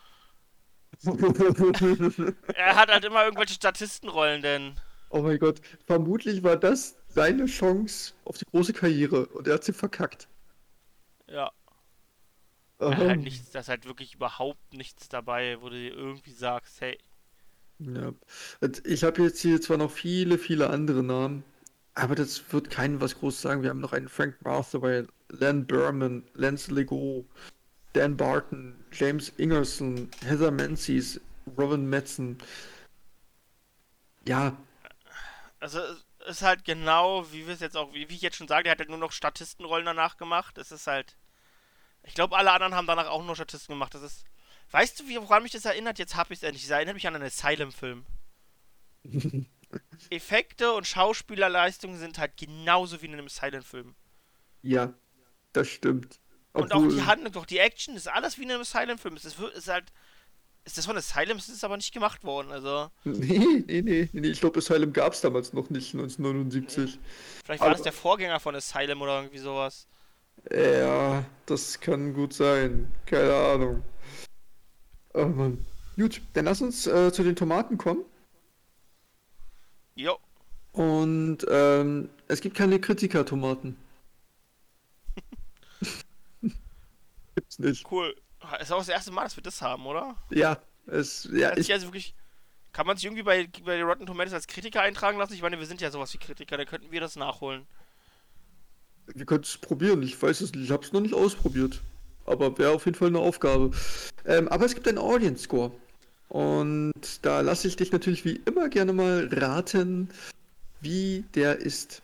[2.52, 4.80] Er hat halt immer irgendwelche Statistenrollen, denn
[5.10, 5.60] oh mein Gott.
[5.86, 10.28] Vermutlich war das seine Chance auf die große Karriere und er hat sie verkackt.
[11.28, 11.50] ja,
[12.78, 12.90] Aha.
[12.90, 16.32] er hat halt nichts, da ist halt wirklich überhaupt nichts dabei, wo du dir irgendwie
[16.32, 16.98] sagst, hey,
[17.78, 18.12] Ja.
[18.84, 21.44] Ich habe jetzt hier zwar noch viele, viele andere Namen,
[21.94, 23.62] aber das wird keinen was groß sagen.
[23.62, 27.26] Wir haben noch einen Frank Marthaway, Len Berman, Lance Legault,
[27.94, 31.20] Dan Barton, James Ingerson, Heather Menzies,
[31.58, 32.38] Robin Metzen.
[34.26, 34.56] Ja,
[35.60, 38.48] Also es ist halt genau, wie wir es jetzt auch, wie, wie ich jetzt schon
[38.48, 40.58] sage, der hat halt nur noch Statistenrollen danach gemacht.
[40.58, 41.16] Es ist halt.
[42.04, 43.94] Ich glaube, alle anderen haben danach auch nur Statisten gemacht.
[43.94, 44.26] Das ist.
[44.70, 45.98] Weißt du, wie, woran mich das erinnert?
[45.98, 46.64] Jetzt habe ich es endlich.
[46.64, 48.06] Das erinnert mich an einen Asylum-Film.
[50.10, 53.94] Effekte und Schauspielerleistungen sind halt genauso wie in einem Asylum-Film.
[54.62, 54.92] ja,
[55.52, 56.18] das stimmt.
[56.52, 59.14] Und auch die Obwohl- Handlung, doch die Action ist alles wie in einem Asylum-Film.
[59.16, 59.84] Es ist, ist halt.
[60.64, 61.36] Ist das von Asylum?
[61.36, 62.50] Es ist aber nicht gemacht worden.
[62.52, 62.90] Also.
[63.04, 66.98] Nee, nee, nee, nee, ich glaube, Asylum gab es damals noch nicht, 1979.
[67.44, 69.86] Vielleicht war das Aber- der Vorgänger von Asylum oder irgendwie sowas.
[70.52, 72.90] Ja, das kann gut sein.
[73.06, 73.84] Keine Ahnung.
[75.14, 75.64] Oh Mann.
[75.96, 78.04] Gut, dann lass uns äh, zu den Tomaten kommen.
[79.94, 80.18] Jo.
[80.72, 83.76] Und ähm, es gibt keine Kritiker-Tomaten.
[87.34, 87.90] Gibt's nicht.
[87.90, 88.14] Cool.
[88.60, 90.16] Ist auch das erste Mal, dass wir das haben, oder?
[90.30, 92.14] Ja, es, ja, Kann ich, also wirklich.
[92.72, 95.32] Kann man sich irgendwie bei, bei Rotten Tomatoes als Kritiker eintragen lassen?
[95.32, 97.66] Ich meine, wir sind ja sowas wie Kritiker, da könnten wir das nachholen.
[99.06, 100.02] wir können es probieren.
[100.02, 100.64] Ich weiß es nicht.
[100.64, 101.80] Ich habe es noch nicht ausprobiert.
[102.26, 103.70] Aber wäre auf jeden Fall eine Aufgabe.
[104.24, 105.70] Ähm, aber es gibt einen Audience Score.
[106.28, 110.10] Und da lasse ich dich natürlich wie immer gerne mal raten,
[110.80, 112.02] wie der ist.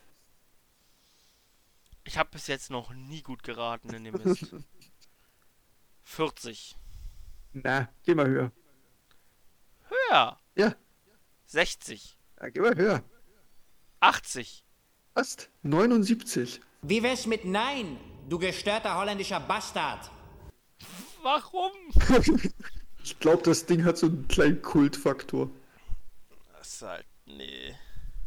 [2.04, 4.54] Ich habe bis jetzt noch nie gut geraten in dem Mist.
[6.04, 6.76] 40.
[7.52, 8.52] Na, geh mal höher.
[9.88, 10.38] Höher.
[10.56, 10.74] Ja.
[11.46, 12.16] 60.
[12.40, 13.02] Ja, geh mal höher.
[14.00, 14.64] 80.
[15.14, 16.60] Fast 79.
[16.82, 17.98] Wie wär's mit Nein,
[18.28, 20.10] du gestörter holländischer Bastard?
[21.22, 21.72] Warum?
[23.02, 25.50] ich glaube, das Ding hat so einen kleinen Kultfaktor.
[26.56, 27.06] Das ist halt.
[27.26, 27.74] Nee.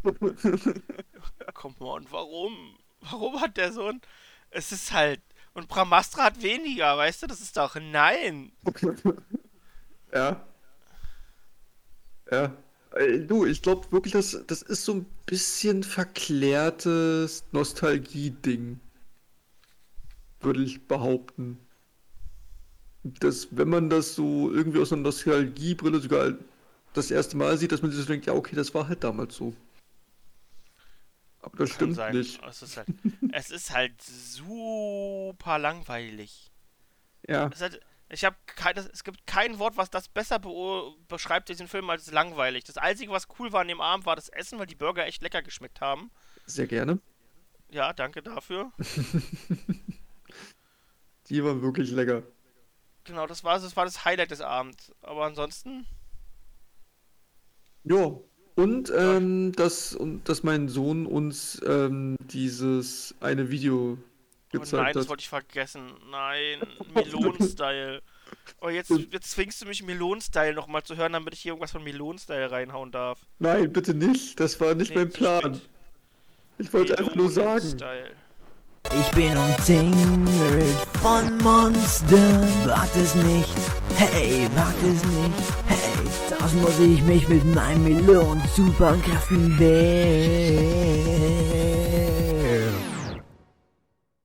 [1.54, 2.78] Come on, warum?
[3.02, 4.02] Warum hat der so ein.
[4.50, 5.22] Es ist halt.
[5.54, 7.28] Und Bramastra hat weniger, weißt du?
[7.28, 7.76] Das ist doch.
[7.76, 8.52] Nein!
[10.14, 10.44] ja.
[12.32, 12.58] Ja.
[12.92, 18.80] Ey, Du, ich glaube wirklich, das, das ist so ein bisschen verklärtes Nostalgie-Ding.
[20.42, 21.60] Würde ich behaupten.
[23.04, 26.34] Dass, wenn man das so irgendwie aus einer Nostalgiebrille sogar
[26.94, 29.36] das erste Mal sieht, dass man sich so denkt, ja, okay, das war halt damals
[29.36, 29.54] so.
[31.42, 32.16] Aber das Kann stimmt sein.
[32.16, 32.42] nicht.
[32.48, 32.88] Es ist, halt,
[33.34, 36.52] es ist halt super langweilig.
[37.28, 37.50] Ja.
[37.54, 37.80] Es, hat,
[38.10, 40.50] ich hab kein, es gibt kein Wort, was das besser be
[41.10, 42.64] beschreibt, diesen Film, als langweilig.
[42.64, 45.22] Das Einzige, was cool war an dem Abend, war das Essen, weil die Burger echt
[45.22, 46.12] lecker geschmeckt haben.
[46.46, 47.00] Sehr gerne.
[47.70, 48.72] Ja, danke dafür.
[51.28, 52.24] Die waren wirklich lecker.
[53.06, 54.92] Genau, das war, das war das Highlight des Abends.
[55.02, 55.86] Aber ansonsten,
[57.84, 58.12] Ja.
[58.56, 64.94] Und ähm, dass, und dass mein Sohn uns ähm, dieses eine Video oh gezeigt nein,
[64.94, 65.10] das hat.
[65.10, 65.92] wollte ich vergessen.
[66.12, 66.60] Nein,
[66.94, 68.02] Melon-Style.
[68.62, 71.84] Oh, jetzt, jetzt zwingst du mich, Melon-Style nochmal zu hören, damit ich hier irgendwas von
[71.84, 73.20] Melon-Style reinhauen darf.
[73.38, 74.40] Nein, bitte nicht.
[74.40, 75.62] Das war nicht Nee, mein Plan.
[76.58, 77.64] Ich wollte einfach nur sagen.
[77.64, 78.16] Melon-Style.
[78.92, 82.48] Ich bin umzingelt von Monstern.
[82.66, 83.50] Wagt es nicht,
[83.96, 85.34] hey, wagt es nicht,
[85.68, 85.80] hey.
[86.40, 90.84] Das muss ich mich mit meinen Melonen-Superkräften wehren.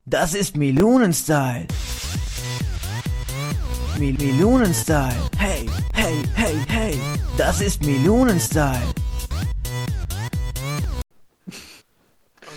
[0.04, 1.66] Das ist Melonen-Style.
[3.98, 5.14] Mel Melonen-Style.
[5.36, 7.00] Hey, hey, hey, hey.
[7.36, 8.94] Das ist Melonen-Style.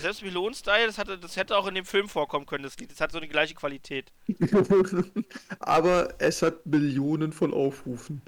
[0.02, 2.90] Selbst Melon-Style, das, hatte, das hätte auch in dem Film vorkommen können, das Lied.
[2.90, 4.12] Das hat so die gleiche Qualität.
[5.60, 8.22] Aber es hat Millionen von Aufrufen.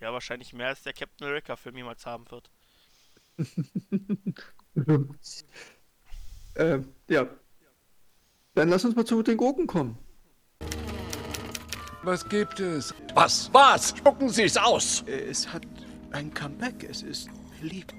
[0.00, 2.50] Ja, wahrscheinlich mehr als der Captain America-Film jemals haben wird.
[6.56, 7.26] ähm, ja.
[8.54, 9.96] Dann lass uns mal zu den Gurken kommen.
[12.02, 12.92] Was gibt es?
[13.14, 13.48] Was?
[13.54, 13.96] Was?
[13.96, 15.04] Spucken Sie es aus!
[15.06, 15.62] Es hat
[16.10, 16.82] ein Comeback.
[16.82, 17.94] Es ist beliebt.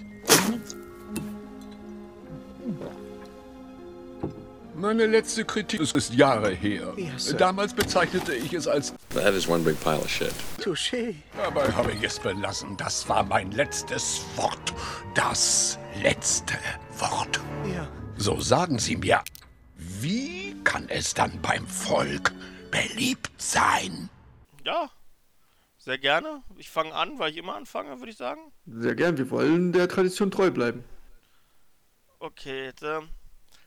[4.76, 6.94] Meine letzte Kritik ist Jahre her.
[7.18, 7.38] Sir.
[7.38, 10.34] Damals bezeichnete ich es als That is one big pile of shit.
[10.60, 11.16] Touché.
[11.38, 12.76] Dabei habe ich es belassen.
[12.78, 14.74] Das war mein letztes Wort.
[15.14, 16.56] Das letzte
[16.98, 17.40] Wort.
[17.72, 17.88] Ja.
[18.18, 19.22] So sagen Sie mir,
[19.76, 22.32] wie kann es dann beim Volk
[22.72, 24.10] beliebt sein?
[24.66, 24.90] Ja,
[25.78, 26.42] sehr gerne.
[26.58, 28.42] Ich fange an, weil ich immer anfange, würde ich sagen.
[28.66, 29.20] Sehr gern.
[29.20, 30.84] Wir wollen der Tradition treu bleiben.
[32.20, 33.10] Okay, ähm,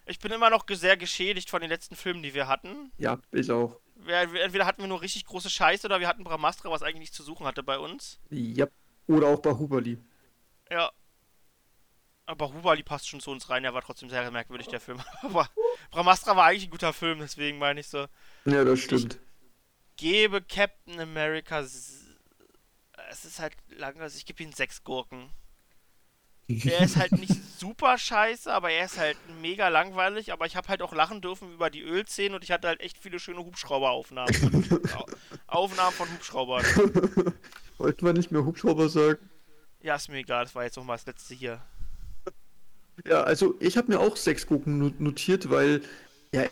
[0.07, 2.93] ich bin immer noch sehr geschädigt von den letzten Filmen, die wir hatten.
[2.97, 3.81] Ja, ich auch.
[3.97, 7.17] Wir, entweder hatten wir nur richtig große Scheiße oder wir hatten Bramastra, was eigentlich nichts
[7.17, 8.21] zu suchen hatte bei uns.
[8.31, 8.67] Ja.
[9.09, 9.99] Oder auch bei Huberli.
[10.71, 10.91] Ja.
[12.27, 15.01] Aber Hubali passt schon zu uns rein, er war trotzdem sehr merkwürdig, der Film.
[15.23, 15.49] Aber
[15.91, 18.07] Bramastra war eigentlich ein guter Film, deswegen meine ich so.
[18.45, 19.21] Ja, das stimmt.
[19.97, 21.61] Gebe Captain America.
[21.61, 22.05] Es
[23.25, 25.31] ist halt langweilig, ich gebe ihm sechs Gurken.
[26.49, 30.33] Er ist halt nicht super scheiße, aber er ist halt mega langweilig.
[30.33, 32.99] Aber ich habe halt auch lachen dürfen über die Ölszenen und ich hatte halt echt
[32.99, 34.35] viele schöne Hubschrauberaufnahmen.
[35.47, 36.65] Aufnahmen von Hubschraubern.
[37.79, 39.19] Wollten wir nicht mehr Hubschrauber sagen?
[39.83, 41.63] Ja, ist mir egal, das war jetzt nochmal das letzte hier.
[43.07, 45.83] Ja, also ich habe mir auch sechs Gurken no- notiert, weil
[46.33, 46.45] ja,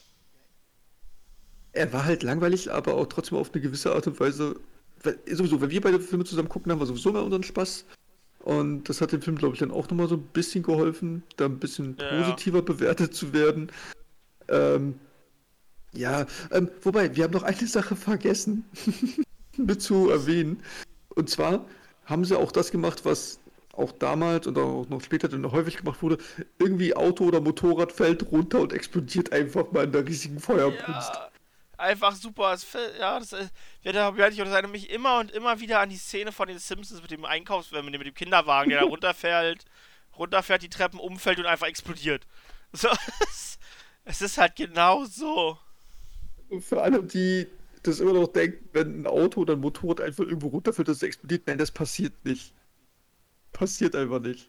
[1.72, 4.60] er war halt langweilig, aber auch trotzdem auf eine gewisse Art und Weise.
[5.02, 7.84] Weil, sowieso, wenn wir beide Filme zusammen gucken, haben wir sowieso mal unseren Spaß.
[8.44, 11.46] Und das hat dem Film, glaube ich, dann auch nochmal so ein bisschen geholfen, da
[11.46, 12.08] ein bisschen Ja.
[12.10, 13.72] positiver bewertet zu werden.
[14.48, 14.96] Ähm,
[15.94, 18.66] ja, ähm, wobei, wir haben noch eine Sache vergessen
[19.78, 20.60] zu erwähnen.
[21.14, 21.64] Und zwar
[22.04, 23.40] haben sie auch das gemacht, was
[23.72, 26.18] auch damals und auch noch später dann häufig gemacht wurde.
[26.58, 31.14] Irgendwie Auto oder Motorrad fällt runter und explodiert einfach mal in der riesigen Feuerbrunst.
[31.14, 31.30] Ja,
[31.84, 32.56] einfach super.
[32.98, 33.48] Ja, das, äh,
[33.82, 36.58] ja, da werde ich erinnere mich immer und immer wieder an die Szene von den
[36.58, 39.64] Simpsons mit dem Einkaufs, äh, mit dem, mit dem Kinderwagen, der da runterfällt,
[40.18, 42.26] runterfährt, die Treppen umfällt und einfach explodiert.
[42.76, 42.88] So,
[43.20, 43.56] es,
[44.04, 45.56] es ist halt genau so.
[46.48, 47.46] Und Für alle, die
[47.84, 51.02] das immer noch denken, wenn ein Auto oder ein Motorrad einfach irgendwo runterfällt, dass es
[51.02, 51.46] explodiert.
[51.46, 52.52] Nein, das passiert nicht.
[53.52, 54.48] Passiert einfach nicht.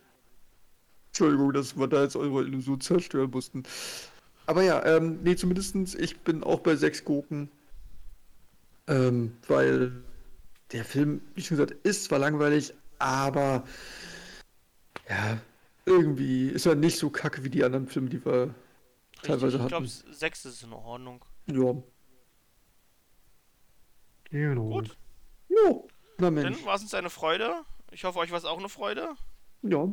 [1.08, 3.64] Entschuldigung, dass wir da jetzt eure Illusion zerstören mussten.
[4.46, 7.50] Aber ja, ähm, nee, zumindestens ich bin auch bei sechs Gurken.
[8.88, 10.04] Ähm, weil
[10.72, 13.64] der Film, wie schon gesagt, ist zwar langweilig, aber
[15.10, 15.40] ja,
[15.86, 18.54] irgendwie ist er nicht so kacke wie die anderen Filme, die wir
[19.22, 20.14] teilweise ich glaube, hatten.
[20.14, 21.26] sechs ist in Ordnung.
[21.48, 21.76] Ja.
[24.30, 24.70] Genau.
[24.70, 24.98] Gut.
[25.50, 25.88] Jo.
[26.18, 26.58] Na Mensch.
[26.58, 27.64] Dann war es uns eine Freude.
[27.92, 29.16] Ich hoffe, euch war es auch eine Freude.
[29.62, 29.88] Ja.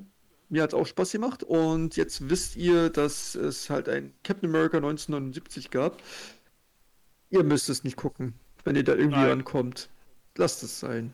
[0.52, 1.42] Mir hat es auch Spaß gemacht.
[1.42, 6.02] Und jetzt wisst ihr, dass es halt ein Captain America 1979 gab.
[7.30, 8.34] Ihr müsst es nicht gucken,
[8.64, 9.30] wenn ihr da irgendwie Nein.
[9.30, 9.88] rankommt.
[10.36, 11.10] Lasst es sein.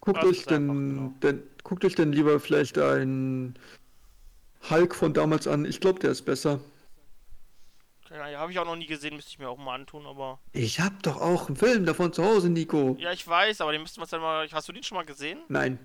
[0.00, 1.14] Guckt Lasst euch denn, genau.
[1.20, 3.58] denn guckt euch denn lieber vielleicht einen
[4.70, 5.64] Hulk von damals an.
[5.64, 6.60] Ich glaube, der ist besser.
[8.08, 10.38] Ja, habe ich auch noch nie gesehen, müsste ich mir auch mal antun, aber.
[10.52, 12.94] Ich hab doch auch einen Film davon zu Hause, Nico.
[13.00, 14.46] Ja, ich weiß, aber den müssten wir uns dann mal.
[14.52, 15.40] Hast du den schon mal gesehen?
[15.48, 15.80] Nein.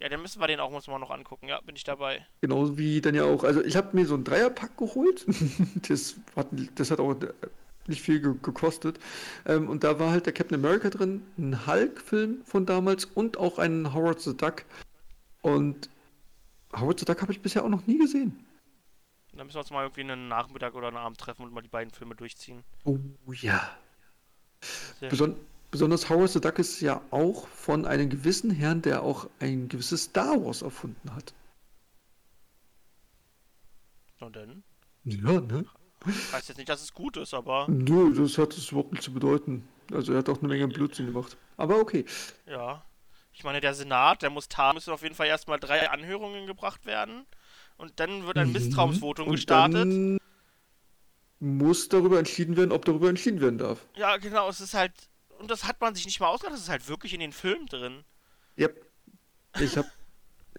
[0.00, 1.48] Ja, dann müssen wir den auch uns mal noch angucken.
[1.48, 2.24] Ja, bin ich dabei.
[2.40, 3.42] Genauso wie dann ja auch.
[3.42, 5.26] Also ich habe mir so einen Dreierpack geholt.
[5.88, 6.46] das, hat,
[6.76, 7.16] das hat auch
[7.86, 9.00] nicht viel ge gekostet.
[9.44, 13.58] Ähm, und da war halt der Captain America drin, ein Hulk-Film von damals und auch
[13.58, 14.64] ein Howard the Duck.
[15.42, 15.90] Und
[16.78, 18.46] Howard the Duck habe ich bisher auch noch nie gesehen.
[19.32, 21.68] Dann müssen wir uns mal irgendwie einen Nachmittag oder einen Abend treffen und mal die
[21.68, 22.62] beiden Filme durchziehen.
[22.84, 22.98] Oh
[23.32, 23.76] ja.
[25.00, 25.36] Sehr Beson
[25.70, 30.04] besonders Howard the Duck ist ja auch von einem gewissen Herrn, der auch ein gewisses
[30.04, 31.34] Star Wars erfunden hat.
[34.20, 34.62] Und dann?
[35.04, 35.64] Ja, ne?
[36.32, 37.66] Heißt jetzt nicht, dass es gut ist, aber.
[37.68, 39.68] Nö, das hat es überhaupt nicht zu bedeuten.
[39.92, 41.36] Also er hat auch eine Menge Blödsinn gemacht.
[41.56, 42.04] Aber okay.
[42.46, 42.84] Ja.
[43.32, 46.86] Ich meine, der Senat, der muss tagen, müssen auf jeden Fall erstmal drei Anhörungen gebracht
[46.86, 47.26] werden.
[47.76, 49.30] Und dann wird ein Misstrauensvotum Mhm.
[49.30, 49.76] Und gestartet.
[49.76, 50.18] Dann
[51.40, 53.86] muss darüber entschieden werden, ob darüber entschieden werden darf.
[53.96, 54.92] Ja, genau, es ist halt.
[55.38, 57.66] Und das hat man sich nicht mal ausgedacht, das ist halt wirklich in den Film
[57.66, 58.04] drin.
[58.56, 58.68] Ja.
[59.60, 59.88] Ich habe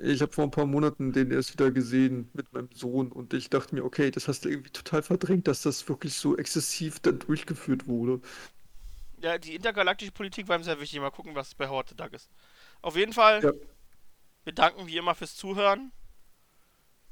[0.01, 3.49] ich hab vor ein paar Monaten den erst wieder gesehen mit meinem Sohn und ich
[3.49, 7.19] dachte mir, okay, das hast du irgendwie total verdrängt, dass das wirklich so exzessiv dann
[7.19, 8.21] durchgeführt wurde.
[9.21, 10.99] Ja, die intergalaktische Politik war ihm sehr wichtig.
[10.99, 12.29] Mal gucken, was bei Howard the Duck ist.
[12.81, 13.51] Auf jeden Fall, Ja.
[14.45, 15.91] wir danken wie immer fürs Zuhören.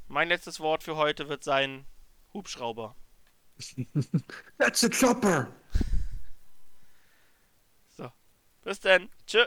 [0.08, 1.86] Mein letztes Wort für heute wird sein
[2.34, 2.96] Hubschrauber.
[4.58, 5.52] That's a chopper!
[7.98, 8.12] So.
[8.68, 9.08] Bis dann.
[9.26, 9.46] Tschö.